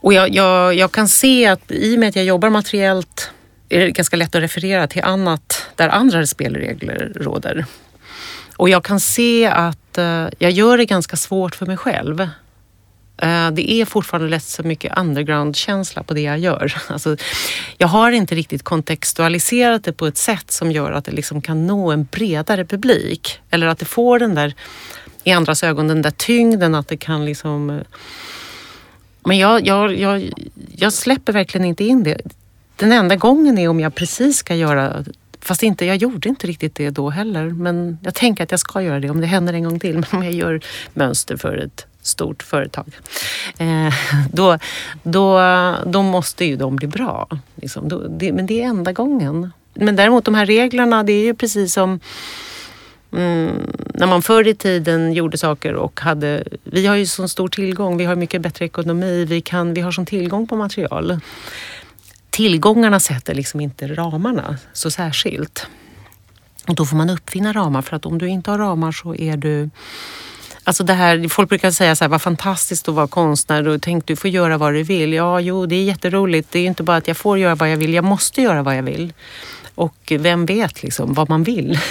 [0.00, 3.30] Och jag, jag, jag kan se att i och med att jag jobbar materiellt
[3.68, 7.66] är det ganska lätt att referera till annat där andra spelregler råder.
[8.56, 12.28] Och jag kan se att uh, jag gör det ganska svårt för mig själv.
[13.18, 16.74] Eh, det är fortfarande lätt så mycket underground-känsla på det jag gör.
[16.88, 17.16] Alltså,
[17.78, 21.66] jag har inte riktigt kontextualiserat det på ett sätt som gör att det liksom kan
[21.66, 23.40] nå en bredare publik.
[23.50, 24.54] Eller att det får den där,
[25.24, 27.70] i andras ögon, den där tyngden att det kan liksom...
[27.70, 27.82] Eh,
[29.24, 30.30] men jag, jag, jag,
[30.76, 32.20] jag släpper verkligen inte in det.
[32.76, 35.04] Den enda gången är om jag precis ska göra
[35.40, 37.50] Fast inte, jag gjorde inte riktigt det då heller.
[37.50, 39.94] Men jag tänker att jag ska göra det om det händer en gång till.
[39.94, 40.60] Men om jag gör
[40.94, 42.86] mönster för ett stort företag.
[43.58, 43.94] Eh,
[44.32, 44.58] då,
[45.02, 45.40] då,
[45.86, 47.28] då måste ju de bli bra.
[47.54, 47.88] Liksom.
[47.88, 49.52] Då, det, men det är enda gången.
[49.74, 52.00] Men däremot de här reglerna, det är ju precis som
[53.12, 56.44] Mm, när man förr i tiden gjorde saker och hade...
[56.64, 59.92] Vi har ju sån stor tillgång, vi har mycket bättre ekonomi, vi, kan, vi har
[59.92, 61.20] sån tillgång på material.
[62.30, 65.66] Tillgångarna sätter liksom inte ramarna så särskilt.
[66.68, 69.36] Och då får man uppfinna ramar för att om du inte har ramar så är
[69.36, 69.70] du
[70.66, 74.06] Alltså det här, folk brukar säga så här, vad fantastiskt att vara konstnär och tänk
[74.06, 75.12] du får göra vad du vill.
[75.12, 76.52] Ja, jo, det är jätteroligt.
[76.52, 78.76] Det är inte bara att jag får göra vad jag vill, jag måste göra vad
[78.76, 79.12] jag vill.
[79.74, 81.78] Och vem vet liksom vad man vill?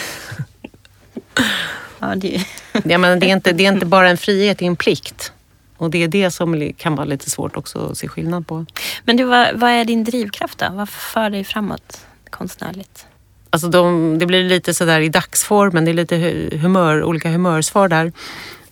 [1.99, 2.45] Ja, det...
[2.83, 5.31] ja, men det, är inte, det är inte bara en frihet, det är en plikt.
[5.77, 8.65] Och det är det som kan vara lite svårt också att se skillnad på.
[9.03, 10.65] Men du, vad, vad är din drivkraft då?
[10.71, 13.07] Vad för dig framåt konstnärligt?
[13.49, 16.17] Alltså de, det blir lite sådär i dagsformen, det är lite
[16.57, 18.11] humör, olika humörsvar där.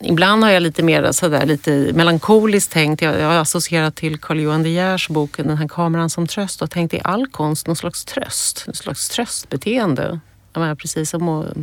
[0.06, 3.02] Ibland har jag lite mer sådär, lite melankoliskt tänkt.
[3.02, 6.62] Jag, jag har associerat till Carl Johan De Geers bok Den här kameran som tröst
[6.62, 10.20] och tänkt i all konst någon slags tröst, någon slags tröstbeteende.
[10.54, 11.58] menar, precis som att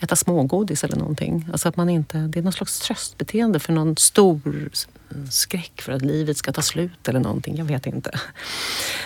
[0.00, 1.48] äta smågodis eller någonting.
[1.52, 4.70] Alltså att man inte, det är någon slags tröstbeteende för någon stor
[5.30, 7.56] skräck för att livet ska ta slut eller någonting.
[7.56, 8.10] Jag vet inte.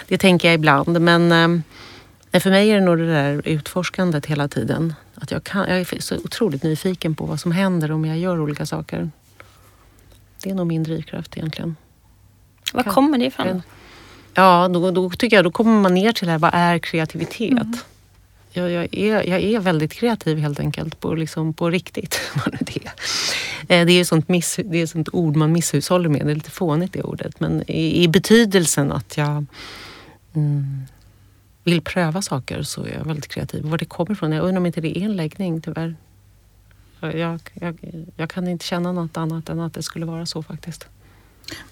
[0.08, 1.60] Det tänker jag ibland men eh,
[2.30, 4.94] Nej, för mig är det nog det där utforskandet hela tiden.
[5.14, 8.40] Att jag, kan, jag är så otroligt nyfiken på vad som händer om jag gör
[8.40, 9.10] olika saker.
[10.42, 11.76] Det är nog min drivkraft egentligen.
[12.72, 13.62] Var kommer det ifrån?
[14.34, 17.50] Ja, då, då tycker jag då kommer man ner till det här, vad är kreativitet?
[17.50, 17.74] Mm.
[18.52, 22.20] Jag, jag, är, jag är väldigt kreativ helt enkelt, på, liksom, på riktigt.
[22.60, 23.80] det, är.
[23.80, 26.50] Eh, det, är sånt miss, det är sånt ord man misshushåller med, det är lite
[26.50, 27.40] fånigt det ordet.
[27.40, 29.46] Men i, i betydelsen att jag
[30.34, 30.86] mm,
[31.70, 33.64] vill pröva saker så är jag väldigt kreativ.
[33.64, 35.96] Var det kommer ifrån, jag undrar om inte det är en läggning tyvärr.
[37.00, 37.78] Jag, jag,
[38.16, 40.86] jag kan inte känna något annat än att det skulle vara så faktiskt.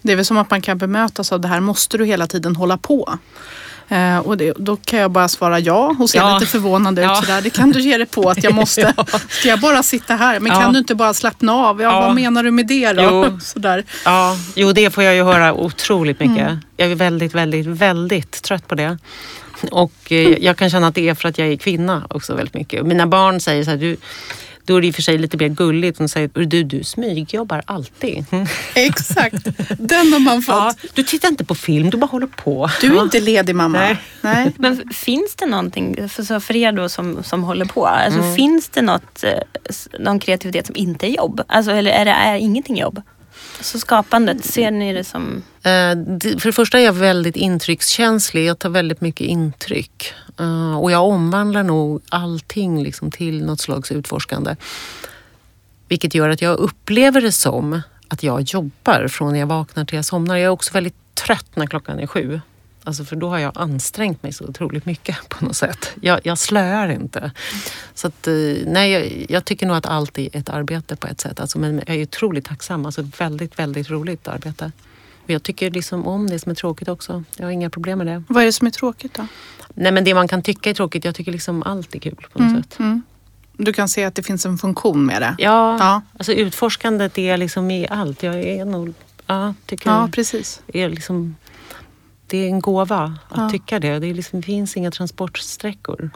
[0.02, 2.56] Det är väl som att man kan bemötas av det här, måste du hela tiden
[2.56, 3.18] hålla på?
[3.88, 6.34] Eh, och det, då kan jag bara svara ja och se Ja.
[6.38, 7.04] lite förvånad ut.
[7.04, 7.14] Ja.
[7.14, 7.42] Sådär.
[7.42, 8.94] Det kan du ge dig på att jag måste.
[8.96, 9.06] Ja.
[9.28, 10.40] Ska jag bara sitta här?
[10.40, 10.60] Men Ja.
[10.60, 11.80] kan du inte bara slappna av?
[11.82, 12.00] Ja.
[12.00, 13.02] Vad menar du med det då?
[13.02, 13.40] Jo.
[13.40, 13.84] Sådär.
[14.04, 16.58] Ja, jo det får jag ju höra otroligt mycket.
[16.76, 18.98] Jag är väldigt, väldigt, väldigt trött på det.
[19.70, 22.54] Och eh, jag kan känna att det är för att jag är kvinna också väldigt
[22.54, 22.86] mycket.
[22.86, 23.96] Mina barn säger så här, du,
[24.64, 25.98] då är det i och för sig lite mer gulligt.
[25.98, 28.24] De säger, du, du smygjobbar alltid.
[28.74, 29.44] Exakt,
[29.78, 30.54] den har man fått.
[30.54, 32.70] Ja, du tittar inte på film, du bara håller på.
[32.80, 33.02] Du är Ja.
[33.02, 33.78] inte ledig mamma.
[33.78, 33.96] Nej.
[34.20, 34.52] Nej.
[34.58, 38.34] Men finns det någonting, för, så för er då som, som håller på, alltså Mm.
[38.36, 39.32] finns det något, eh,
[40.00, 41.40] någon kreativitet som inte är jobb?
[41.46, 43.02] Alltså, eller är det är ingenting jobb?
[43.60, 45.42] Så skapandet, ser ni det som...
[45.62, 45.94] Eh,
[46.38, 48.44] för det första är jag väldigt intryckskänslig.
[48.44, 50.12] Jag tar väldigt mycket intryck.
[50.40, 54.56] Eh, och jag omvandlar nog allting liksom till något slags utforskande.
[55.88, 59.96] Vilket gör att jag upplever det som att jag jobbar från när jag vaknar till
[59.96, 60.36] jag somnar.
[60.36, 62.40] Jag är också väldigt trött när klockan är sju.
[62.86, 65.92] Alltså för då har jag ansträngt mig så otroligt mycket på något sätt.
[66.00, 67.30] Jag, jag slöar inte.
[67.94, 68.34] Så att, eh,
[68.66, 71.40] nej, jag, jag tycker nog att allt är ett arbete på ett sätt.
[71.40, 72.86] Alltså, men jag är otroligt tacksam.
[72.86, 74.72] Alltså väldigt, väldigt roligt arbete.
[75.26, 77.24] Jag tycker liksom om det som är tråkigt också.
[77.36, 78.22] Jag har inga problem med det.
[78.28, 79.26] Vad är det som är tråkigt då?
[79.74, 82.42] Nej men det man kan tycka är tråkigt, jag tycker liksom allt är kul på
[82.42, 82.78] något sätt.
[82.78, 83.02] Mm.
[83.52, 85.34] Du kan se att det finns en funktion med det.
[85.38, 86.02] Ja, Ja.
[86.18, 88.22] alltså utforskandet är liksom i allt.
[88.22, 88.94] Jag är nog,
[89.26, 90.60] ja, tycker Ja, precis.
[90.66, 91.36] är liksom,
[92.26, 93.50] det är en gåva att Ja.
[93.50, 93.98] tycka det.
[93.98, 96.10] Det liksom, finns inga transportsträckor.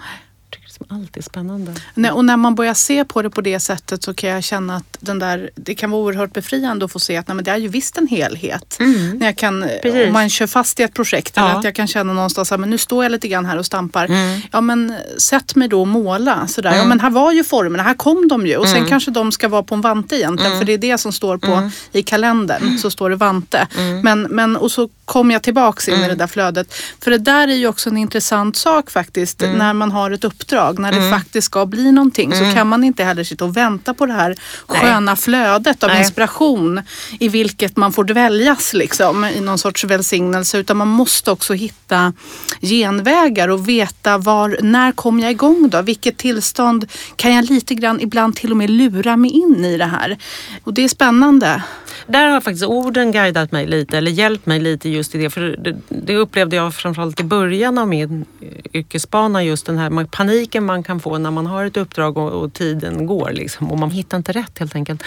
[0.81, 1.75] Liksom allt är spännande.
[1.95, 4.77] Nej, Och när man börjar se på det på det sättet så kan jag känna
[4.77, 7.51] att den där, det kan vara oerhört befriande att få se att nej, men det
[7.51, 8.77] är ju visst en helhet.
[9.15, 10.07] När jag kan, Precis.
[10.07, 11.45] om man kör fast i ett projekt Ja.
[11.49, 14.05] eller att jag kan känna någonstans att nu står jag lite grann här och stampar.
[14.05, 14.41] Mm.
[14.53, 16.47] Ja men sätt mig då och måla.
[16.49, 16.77] Sådär.
[16.77, 18.57] Ja men här var ju formerna, här kom de ju.
[18.57, 18.79] Och Mm.
[18.81, 20.59] sen kanske de ska vara på en vante egentligen.
[20.59, 22.79] För det är det som står på i kalendern.
[22.79, 23.69] Så står det vante.
[23.79, 24.01] Mm.
[24.01, 26.75] Men, men, och så kom jag tillbaks in i det där flödet.
[27.01, 29.43] För det där är ju också en intressant sak faktiskt.
[29.43, 29.59] Mm.
[29.59, 30.70] När man har ett uppdrag.
[30.79, 32.35] När det faktiskt ska bli någonting.
[32.35, 35.99] Så kan man inte heller sitta och vänta på det här sköna flödet av Nej.
[35.99, 36.83] inspiration.
[37.21, 39.25] I vilket man får dväljas liksom.
[39.25, 40.59] I någon sorts välsignelse.
[40.59, 42.13] Utan man måste också hitta
[42.61, 45.83] genvägar och veta var, när kom jag igång då?
[45.83, 49.85] Vilket tillstånd kan jag lite grann ibland till och med lura mig in i det
[49.85, 50.19] här?
[50.65, 51.63] Och det är spännande.
[52.07, 55.31] Där har faktiskt orden guidat mig lite, eller hjälpt mig lite just i det.
[55.31, 58.25] För det, det upplevde jag framförallt i början av min
[58.73, 62.53] yrkesbana, just den här paniken man kan få när man har ett uppdrag och, och
[62.53, 63.31] tiden går.
[63.33, 65.03] Liksom, och man hittar inte rätt helt enkelt.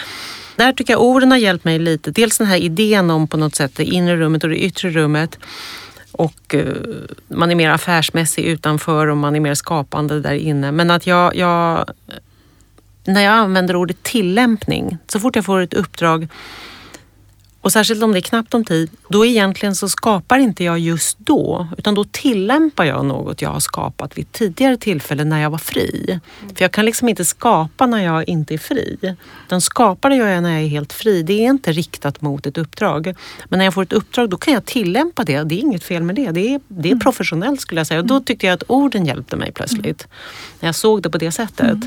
[0.56, 2.12] Där tycker jag orden har hjälpt mig lite.
[2.12, 5.39] Dels den här idén om på något sätt det inre rummet och det yttre rummet.
[6.12, 6.74] Och eh,
[7.28, 10.72] man är mer affärsmässig utanför och man är mer skapande där inne.
[10.72, 11.86] Men att jag, jag
[13.06, 16.28] när jag använder ordet tillämpning, så fort jag får ett uppdrag
[17.64, 21.18] och särskilt om det är knappt om tid, då egentligen så skapar inte jag just
[21.20, 25.57] då, utan då tillämpar jag något jag har skapat vid tidigare tillfällen när jag var
[25.57, 26.20] fri.
[26.55, 29.16] För jag kan liksom inte skapa när jag inte är fri.
[29.49, 31.24] Den skapar gör jag när jag är helt fri.
[31.24, 33.16] Det är inte riktat mot ett uppdrag.
[33.49, 35.43] Men när jag får ett uppdrag, då kan jag tillämpa det.
[35.43, 36.32] Det är inget fel med det.
[36.32, 37.99] Det är, det är professionellt skulle jag säga.
[37.99, 40.07] Och då tyckte jag att orden hjälpte mig plötsligt.
[40.59, 41.78] När jag såg det på det sättet.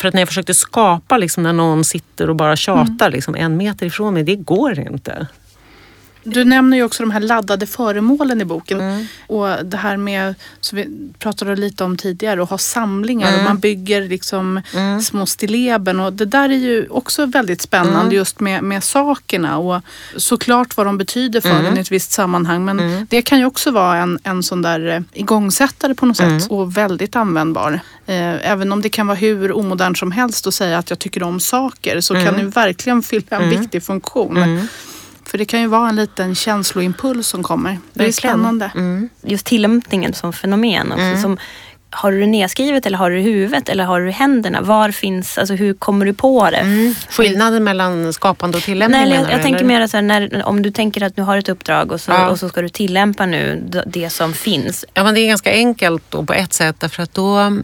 [0.00, 3.56] För att när jag försökte skapa liksom, när någon sitter och bara tjatar liksom, en
[3.56, 5.26] meter ifrån mig, det går inte.
[6.24, 9.06] Du nämner ju också de här laddade föremålen i boken.
[9.26, 13.38] Och det här med, som vi pratade lite om tidigare, att ha samlingar.
[13.38, 14.60] Och man bygger liksom
[15.02, 16.00] små stilleben.
[16.00, 19.58] Och det där är ju också väldigt spännande just med, med sakerna.
[19.58, 19.82] Och
[20.16, 22.64] såklart vad de betyder för en i ett visst sammanhang.
[22.64, 26.26] Men det kan ju också vara en, en sån där eh, igångsättare på något sätt.
[26.50, 27.80] Och väldigt användbar.
[28.06, 31.22] Eh, även om det kan vara hur omodernt som helst att säga att jag tycker
[31.22, 34.36] om saker så kan det verkligen fylla en viktig funktion.
[35.30, 37.78] För det kan ju vara en liten känsloimpuls som kommer.
[37.92, 38.70] Det är spännande.
[39.22, 41.04] Just tillämpningen som fenomen också.
[41.04, 41.22] Mm.
[41.22, 41.38] Som,
[41.90, 44.14] har du det nedskrivet eller har du det i huvudet eller har du det i
[44.14, 44.60] händerna?
[44.60, 46.94] Var finns, alltså hur kommer du på det?
[47.10, 50.44] Skillnaden mellan skapande och tillämpning Nej, jag, menar jag du, tänker mer så här, när,
[50.46, 52.30] om du tänker att du har ett uppdrag och så, Ja.
[52.30, 54.84] och så ska du tillämpa nu det som finns.
[54.94, 57.58] Ja, men det är ganska enkelt då på ett sätt därför att då,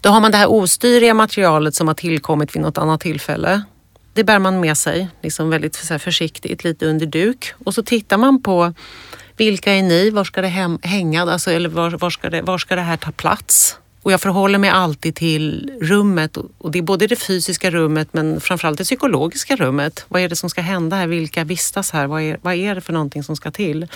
[0.00, 3.62] då har man det här ostyriga materialet som har tillkommit vid något annat tillfälle.
[4.12, 7.52] Det bär man med sig liksom väldigt så här, försiktigt, lite under duk.
[7.64, 8.74] Och så tittar man på
[9.36, 12.58] vilka är ni, var ska det hem, hänga, alltså, eller var, var, ska det, var
[12.58, 13.76] ska det här ta plats?
[14.02, 18.08] Och jag förhåller mig alltid till rummet och och det är både det fysiska rummet
[18.12, 20.04] men framförallt det psykologiska rummet.
[20.08, 21.06] Vad är det som ska hända här?
[21.06, 22.06] Vilka vistas här?
[22.06, 23.86] Vad är, vad är det för någonting som ska till?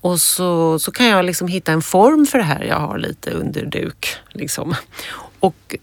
[0.00, 3.30] Och så, så kan jag liksom hitta en form för det här jag har lite
[3.30, 4.16] under duk.
[4.28, 4.74] Liksom.
[5.40, 5.76] Och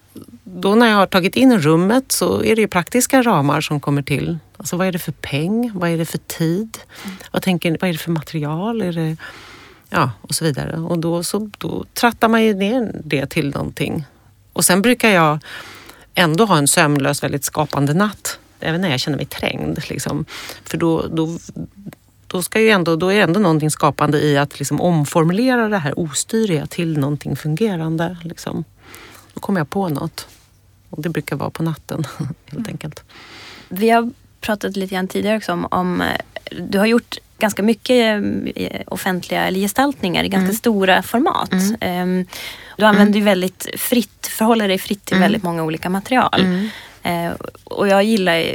[0.62, 4.02] då när jag har tagit in rummet så är det ju praktiska ramar som kommer
[4.02, 4.38] till.
[4.58, 5.72] Alltså vad är det för peng?
[5.74, 6.78] Vad är det för tid?
[7.32, 8.82] Vad, tänker, vad är det för material?
[8.82, 9.18] Är det,
[9.90, 10.78] ja, och så vidare.
[10.78, 14.06] Och då, så, då trattar man ju ner det till någonting.
[14.54, 15.40] Och sen brukar jag
[16.14, 18.40] ändå ha en sömnlös, väldigt skapande natt.
[18.60, 19.80] Även när jag känner mig trängd.
[19.90, 20.26] Liksom.
[20.64, 21.38] För då, då,
[22.28, 25.78] då, ska ju ändå, då är det ändå någonting skapande i att liksom omformulera det
[25.78, 28.18] här ostyriga till någonting fungerande.
[28.24, 28.64] Liksom.
[29.34, 30.28] Då kommer jag på något.
[30.90, 32.66] Och det brukar vara på natten helt mm.
[32.68, 33.04] enkelt.
[33.70, 34.12] Vi har
[34.42, 36.08] pratat lite grann tidigare också om, om eh,
[36.60, 38.24] du har gjort ganska mycket
[38.56, 40.56] eh, offentliga eller gestaltningar i ganska mm.
[40.56, 41.52] stora format.
[41.52, 41.76] Mm.
[41.82, 42.26] Ehm,
[42.78, 43.32] du använder ju mm.
[43.32, 45.26] väldigt fritt, förhåller dig fritt till mm.
[45.26, 46.42] väldigt många olika material.
[46.42, 46.70] Mm.
[47.04, 47.32] Eh,
[47.64, 48.46] och jag gillar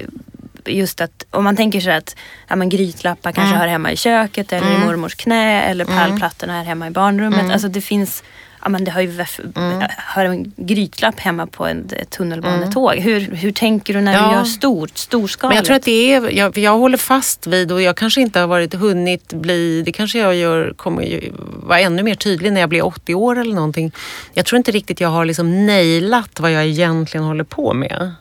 [0.66, 2.16] just att om man tänker sig att
[2.49, 6.64] ja, men grytlappar kanske hör hemma i köket eller i mormors knä eller pärlplattorna här
[6.64, 7.53] hemma i barnrummet.
[7.53, 8.22] Alltså det finns
[8.62, 9.24] ja, men det har ju
[9.56, 9.82] mm.
[9.98, 12.92] har en grytlapp hemma på ett tunnelbanetåg.
[12.92, 13.04] Mm.
[13.04, 14.28] Hur, hur tänker du när ja.
[14.28, 15.50] du gör stort, storskaligt?
[15.50, 18.40] Men jag tror att det är, jag, jag håller fast vid och jag kanske inte
[18.40, 22.60] har varit hunnit bli, det kanske jag gör, kommer ju vara ännu mer tydlig när
[22.60, 23.92] jag blir 80 år eller någonting.
[24.34, 28.12] Jag tror inte riktigt jag har liksom nailat vad jag egentligen håller på med.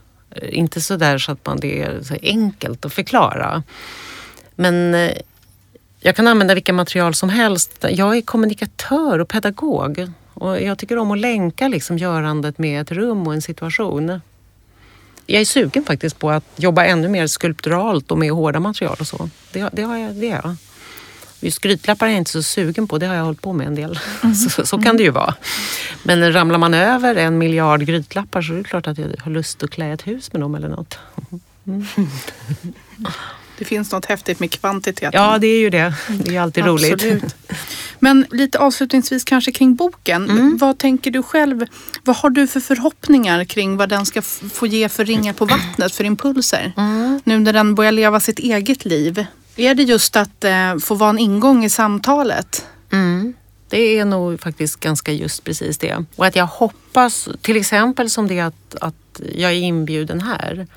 [0.49, 3.63] Inte så där så att man, det är så enkelt att förklara.
[4.55, 5.11] Men eh,
[5.99, 7.85] jag kan använda vilka material som helst.
[7.89, 10.11] Jag är kommunikatör och pedagog.
[10.41, 14.21] Och jag tycker om att länka liksom görandet med ett rum och en situation.
[15.25, 19.07] Jag är sugen faktiskt på att jobba ännu mer skulpturalt och med hårda material och
[19.07, 19.29] så.
[19.51, 20.55] Det, det, har jag, det är jag.
[21.39, 23.75] Just skrytlappar är jag inte så sugen på, det har jag hållit på med en
[23.75, 23.99] del.
[24.23, 24.35] Mm.
[24.49, 25.35] Så, så, kan det ju vara.
[26.03, 29.63] Men ramlar man över en miljard grytlappar så är det klart att jag har lust
[29.63, 30.97] att klä ett hus med dem eller något.
[31.67, 31.85] Mm.
[33.61, 35.21] Det finns något häftigt med kvantiteten.
[35.21, 35.93] Ja, det är ju det.
[36.07, 37.35] Det är alltid roligt.
[37.99, 40.29] Men lite avslutningsvis kanske kring boken.
[40.29, 40.57] Mm.
[40.57, 41.65] Vad tänker du själv?
[42.03, 45.95] Vad har du för förhoppningar kring vad den ska få ge för ringar på vattnet,
[45.95, 46.73] för impulser?
[46.77, 47.21] Mm.
[47.23, 49.25] Nu när den börjar leva sitt eget liv.
[49.55, 52.65] Är det just att eh, få vara en ingång i samtalet?
[52.91, 53.33] Mm.
[53.69, 56.05] Det är nog faktiskt ganska just precis det.
[56.15, 60.67] Och att jag hoppas, till exempel som det att, att jag är inbjuden här.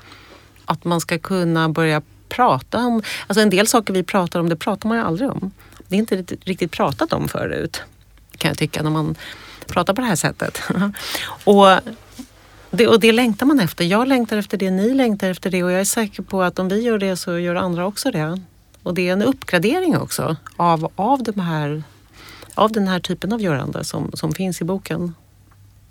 [0.65, 3.01] Att man ska kunna börja prata om...
[3.27, 5.51] Alltså en del saker vi pratar om, det pratar man ju aldrig om.
[5.87, 7.81] Det är inte riktigt pratat om förut,
[8.37, 9.15] kan jag tycka, när man
[9.67, 10.61] pratar på det här sättet.
[11.43, 11.65] och,
[12.71, 13.85] det, och det längtar man efter.
[13.85, 16.69] Jag längtar efter det, ni längtar efter det och jag är säker på att om
[16.69, 18.41] vi gör det så gör andra också det.
[18.83, 21.83] Och det är en uppgradering också av, av, de här,
[22.53, 25.13] av den här typen av görande som, som finns i boken.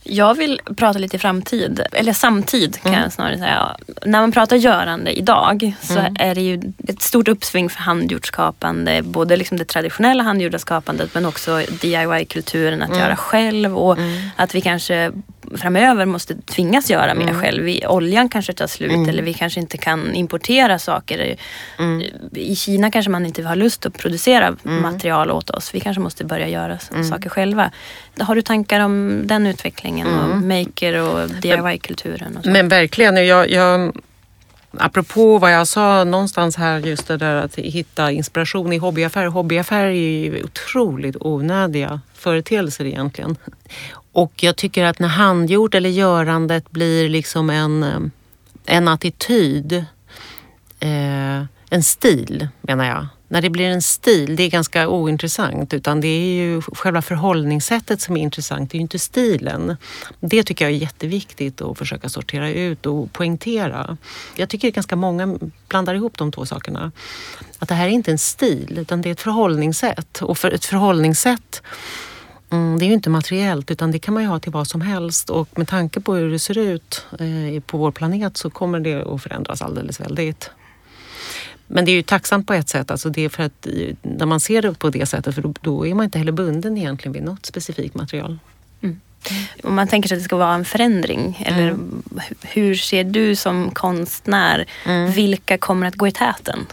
[0.07, 3.03] Jag vill prata lite framtid, eller samtid kan mm.
[3.03, 3.77] jag snarare säga.
[4.05, 6.17] När man pratar görande idag så mm.
[6.19, 9.03] är det ju ett stort uppsving för handgjort skapande.
[9.03, 13.01] Både liksom det traditionella handgjorda skapandet men också DIY-kulturen, att mm.
[13.01, 14.23] göra själv och mm.
[14.37, 15.13] att vi kanske
[15.57, 17.41] framöver måste tvingas göra mer mm.
[17.41, 17.65] själv.
[17.65, 19.09] Vi, oljan kanske tar slut mm.
[19.09, 21.37] eller vi kanske inte kan importera saker.
[21.79, 22.03] Mm.
[22.33, 24.83] I Kina kanske man inte har lust att producera mm.
[24.83, 25.75] material åt oss.
[25.75, 27.05] Vi kanske måste börja göra mm.
[27.05, 27.71] saker själva.
[28.19, 32.39] Har du tankar om den utvecklingen och maker och DIY-kulturen?
[32.45, 33.27] Men verkligen.
[33.27, 33.97] Jag, jag,
[34.79, 39.27] apropå vad jag sa någonstans här, just det där att hitta inspiration i hobbyaffärer.
[39.27, 43.37] Hobbyaffärer är ju otroligt onödiga företeelser egentligen.
[44.13, 48.01] Och jag tycker att när handgjort eller görandet blir liksom en, eh,
[48.67, 49.73] en attityd,
[50.81, 53.07] eh, en stil menar jag.
[53.35, 58.01] När det blir en stil, det är ganska ointressant utan det är ju själva förhållningssättet
[58.01, 59.77] som är intressant, det är ju inte stilen.
[60.21, 63.97] Det tycker jag är jätteviktigt att försöka sortera ut och poängtera.
[64.37, 66.93] Jag tycker att ganska många blandar ihop de två sakerna.
[67.59, 70.65] Att det här är inte en stil utan det är ett förhållningssätt och för ett
[70.65, 71.63] förhållningssätt
[72.51, 74.81] mm, det är ju inte materiellt utan det kan man ju ha till vad som
[74.81, 78.81] helst och med tanke på hur det ser ut eh, på vår planet så kommer
[78.81, 80.51] det att förändras alldeles väldigt.
[81.67, 84.27] Men det är ju tacksamt på ett sätt, alltså det är för att eh, när
[84.27, 87.13] man ser det på det sättet för då, då är man inte heller bunden egentligen
[87.13, 88.39] vid något specifikt material.
[88.83, 89.01] Mm.
[89.63, 92.03] Om man tänker sig att det ska vara en förändring, eller mm.
[92.43, 95.13] hur ser du som konstnär, mm.
[95.13, 96.67] vilka kommer att gå i täten?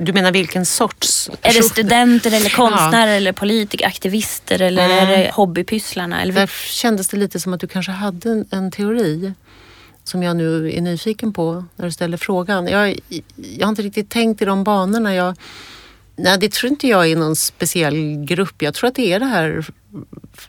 [0.00, 3.16] Du menar vilken sorts Är det studenter eller konstnärer ja.
[3.16, 4.98] eller politiker, aktivister eller mm.
[4.98, 6.22] är det hobbypysslarna?
[6.22, 6.34] Eller...
[6.34, 9.32] Där kändes det lite som att du kanske hade en, en, teori
[10.08, 12.66] som jag nu är nyfiken på när du ställer frågan.
[12.66, 12.98] Jag,
[13.36, 15.14] jag har inte riktigt tänkt i de banorna.
[15.14, 15.36] Jag,
[16.16, 18.62] nej, det tror inte jag är någon speciell grupp.
[18.62, 19.66] Jag tror att det är det här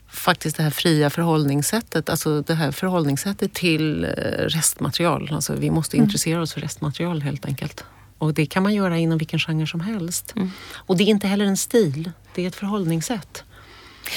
[0.08, 5.30] faktiskt det här fria förhållningssättet, alltså det här förhållningssättet till eh, restmaterial.
[5.32, 6.04] Alltså vi måste mm.
[6.04, 7.84] intressera oss för restmaterial helt enkelt.
[8.18, 10.32] Och det kan man göra inom vilken genre som helst.
[10.36, 10.50] Mm.
[10.74, 13.44] Och det är inte heller en stil, det är ett förhållningssätt.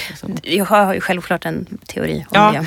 [0.08, 0.36] Liksom.
[0.42, 2.64] Jag har ju självklart en teori om Ja.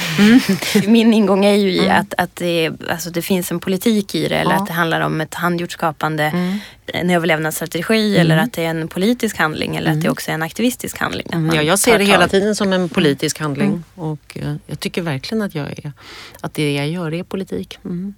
[0.73, 0.87] det.
[0.87, 4.35] Min ingång är ju i att, att det, alltså det finns en politik i det
[4.35, 4.57] eller Ja.
[4.61, 9.37] att det handlar om ett handgjort skapande, en överlevnadsstrategi eller att det är en politisk
[9.37, 11.27] handling eller att det också är en aktivistisk handling.
[11.33, 12.31] Man Ja, jag ser det hela tag.
[12.31, 13.83] tiden som en politisk handling.
[13.95, 15.91] Och eh, jag tycker verkligen att, jag är,
[16.41, 17.79] att det jag gör är politik.
[17.85, 18.13] Mm.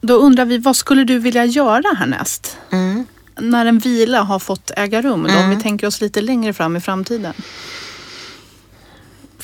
[0.00, 2.58] Då undrar vi, vad skulle du vilja göra härnäst?
[2.72, 3.06] Mm.
[3.40, 6.76] När en vila har fått äga rum, då, om vi tänker oss lite längre fram
[6.76, 7.32] i framtiden.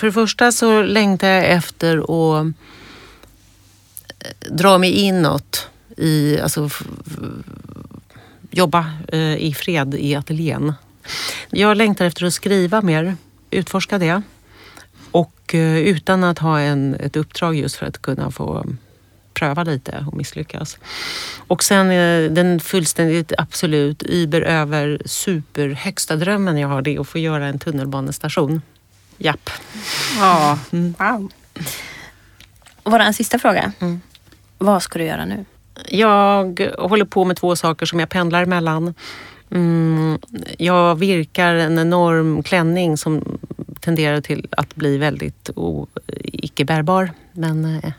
[0.00, 2.52] För det första så längtar jag efter att eh,
[4.50, 6.70] dra mig inåt i, alltså
[8.50, 10.74] jobba eh, i fred i ateljén.
[11.50, 13.16] Jag längtar efter att skriva mer,
[13.50, 14.22] utforska det.
[15.10, 18.66] Och eh, utan att ha en, ett uppdrag just för att kunna få
[19.34, 20.78] pröva lite och misslyckas.
[21.46, 21.88] Och sen
[22.34, 27.58] den fullständigt absolut über över superhögsta drömmen jag har det är att få göra en
[27.58, 28.62] tunnelbanestation.
[29.22, 29.50] Japp.
[30.18, 30.58] Ja.
[30.70, 31.32] Wow.
[32.82, 33.72] Och bara en sista fråga.
[33.80, 34.00] Mm.
[34.58, 35.44] Vad ska du göra nu?
[35.88, 38.94] Jag håller på med två saker som jag pendlar mellan.
[39.50, 40.18] Mm,
[40.58, 43.38] jag virkar en enorm klänning som
[43.80, 45.86] tenderar till att bli väldigt o-
[46.22, 47.10] icke bärbar.
[47.32, 47.92] Men eh,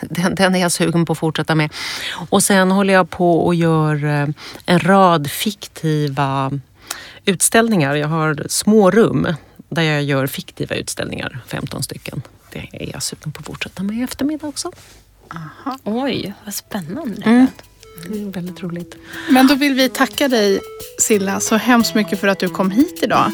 [0.00, 1.72] den, den är jag sugen på att fortsätta med.
[2.30, 4.28] Och sen håller jag på och gör eh,
[4.66, 6.50] en rad fiktiva
[7.24, 7.94] utställningar.
[7.94, 9.26] Jag har små rum
[9.74, 12.22] där jag gör fiktiva utställningar, 15 stycken.
[12.52, 14.72] Det är jag sugen på att fortsätta med i eftermiddag också.
[15.84, 17.22] Oj, vad spännande.
[17.22, 17.46] Mm.
[18.08, 18.96] Det är väldigt roligt.
[19.30, 20.60] Men då vill vi tacka dig
[20.98, 23.32] Silla så hemskt mycket för att du kom hit idag.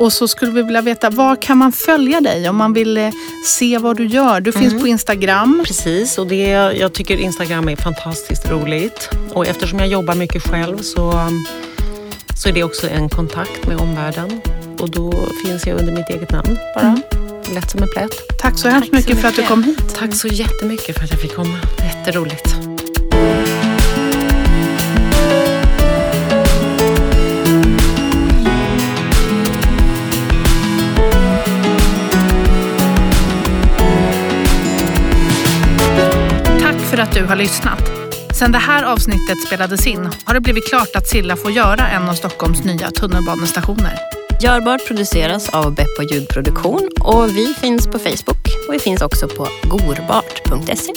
[0.00, 3.10] Och så skulle vi vilja veta, var kan man följa dig om man vill eh,
[3.46, 4.40] se vad du gör?
[4.40, 5.62] Du finns på Instagram.
[5.66, 6.46] Precis, och det,
[6.78, 9.10] jag tycker Instagram är fantastiskt roligt.
[9.32, 11.28] Och eftersom jag jobbar mycket själv så,
[12.36, 14.40] så är det också en kontakt med omvärlden.
[14.80, 15.12] Och då
[15.44, 17.02] finns jag under mitt eget namn bara.
[17.54, 18.38] Lätt som en plätt.
[18.38, 19.54] Tack så hemskt så mycket för att du mycket.
[19.54, 19.94] kom hit.
[19.94, 21.58] Tack så jättemycket för att jag fick komma.
[21.78, 22.54] Jätteroligt.
[36.60, 37.90] Tack för att du har lyssnat.
[38.38, 42.08] Sen det här avsnittet spelades in har det blivit klart att Silla får göra en
[42.08, 44.19] av Stockholms nya tunnelbanestationer.
[44.42, 49.46] Görbart produceras av Beppo ljudproduktion och vi finns på Facebook och vi finns också på
[49.64, 50.92] gorbart.se.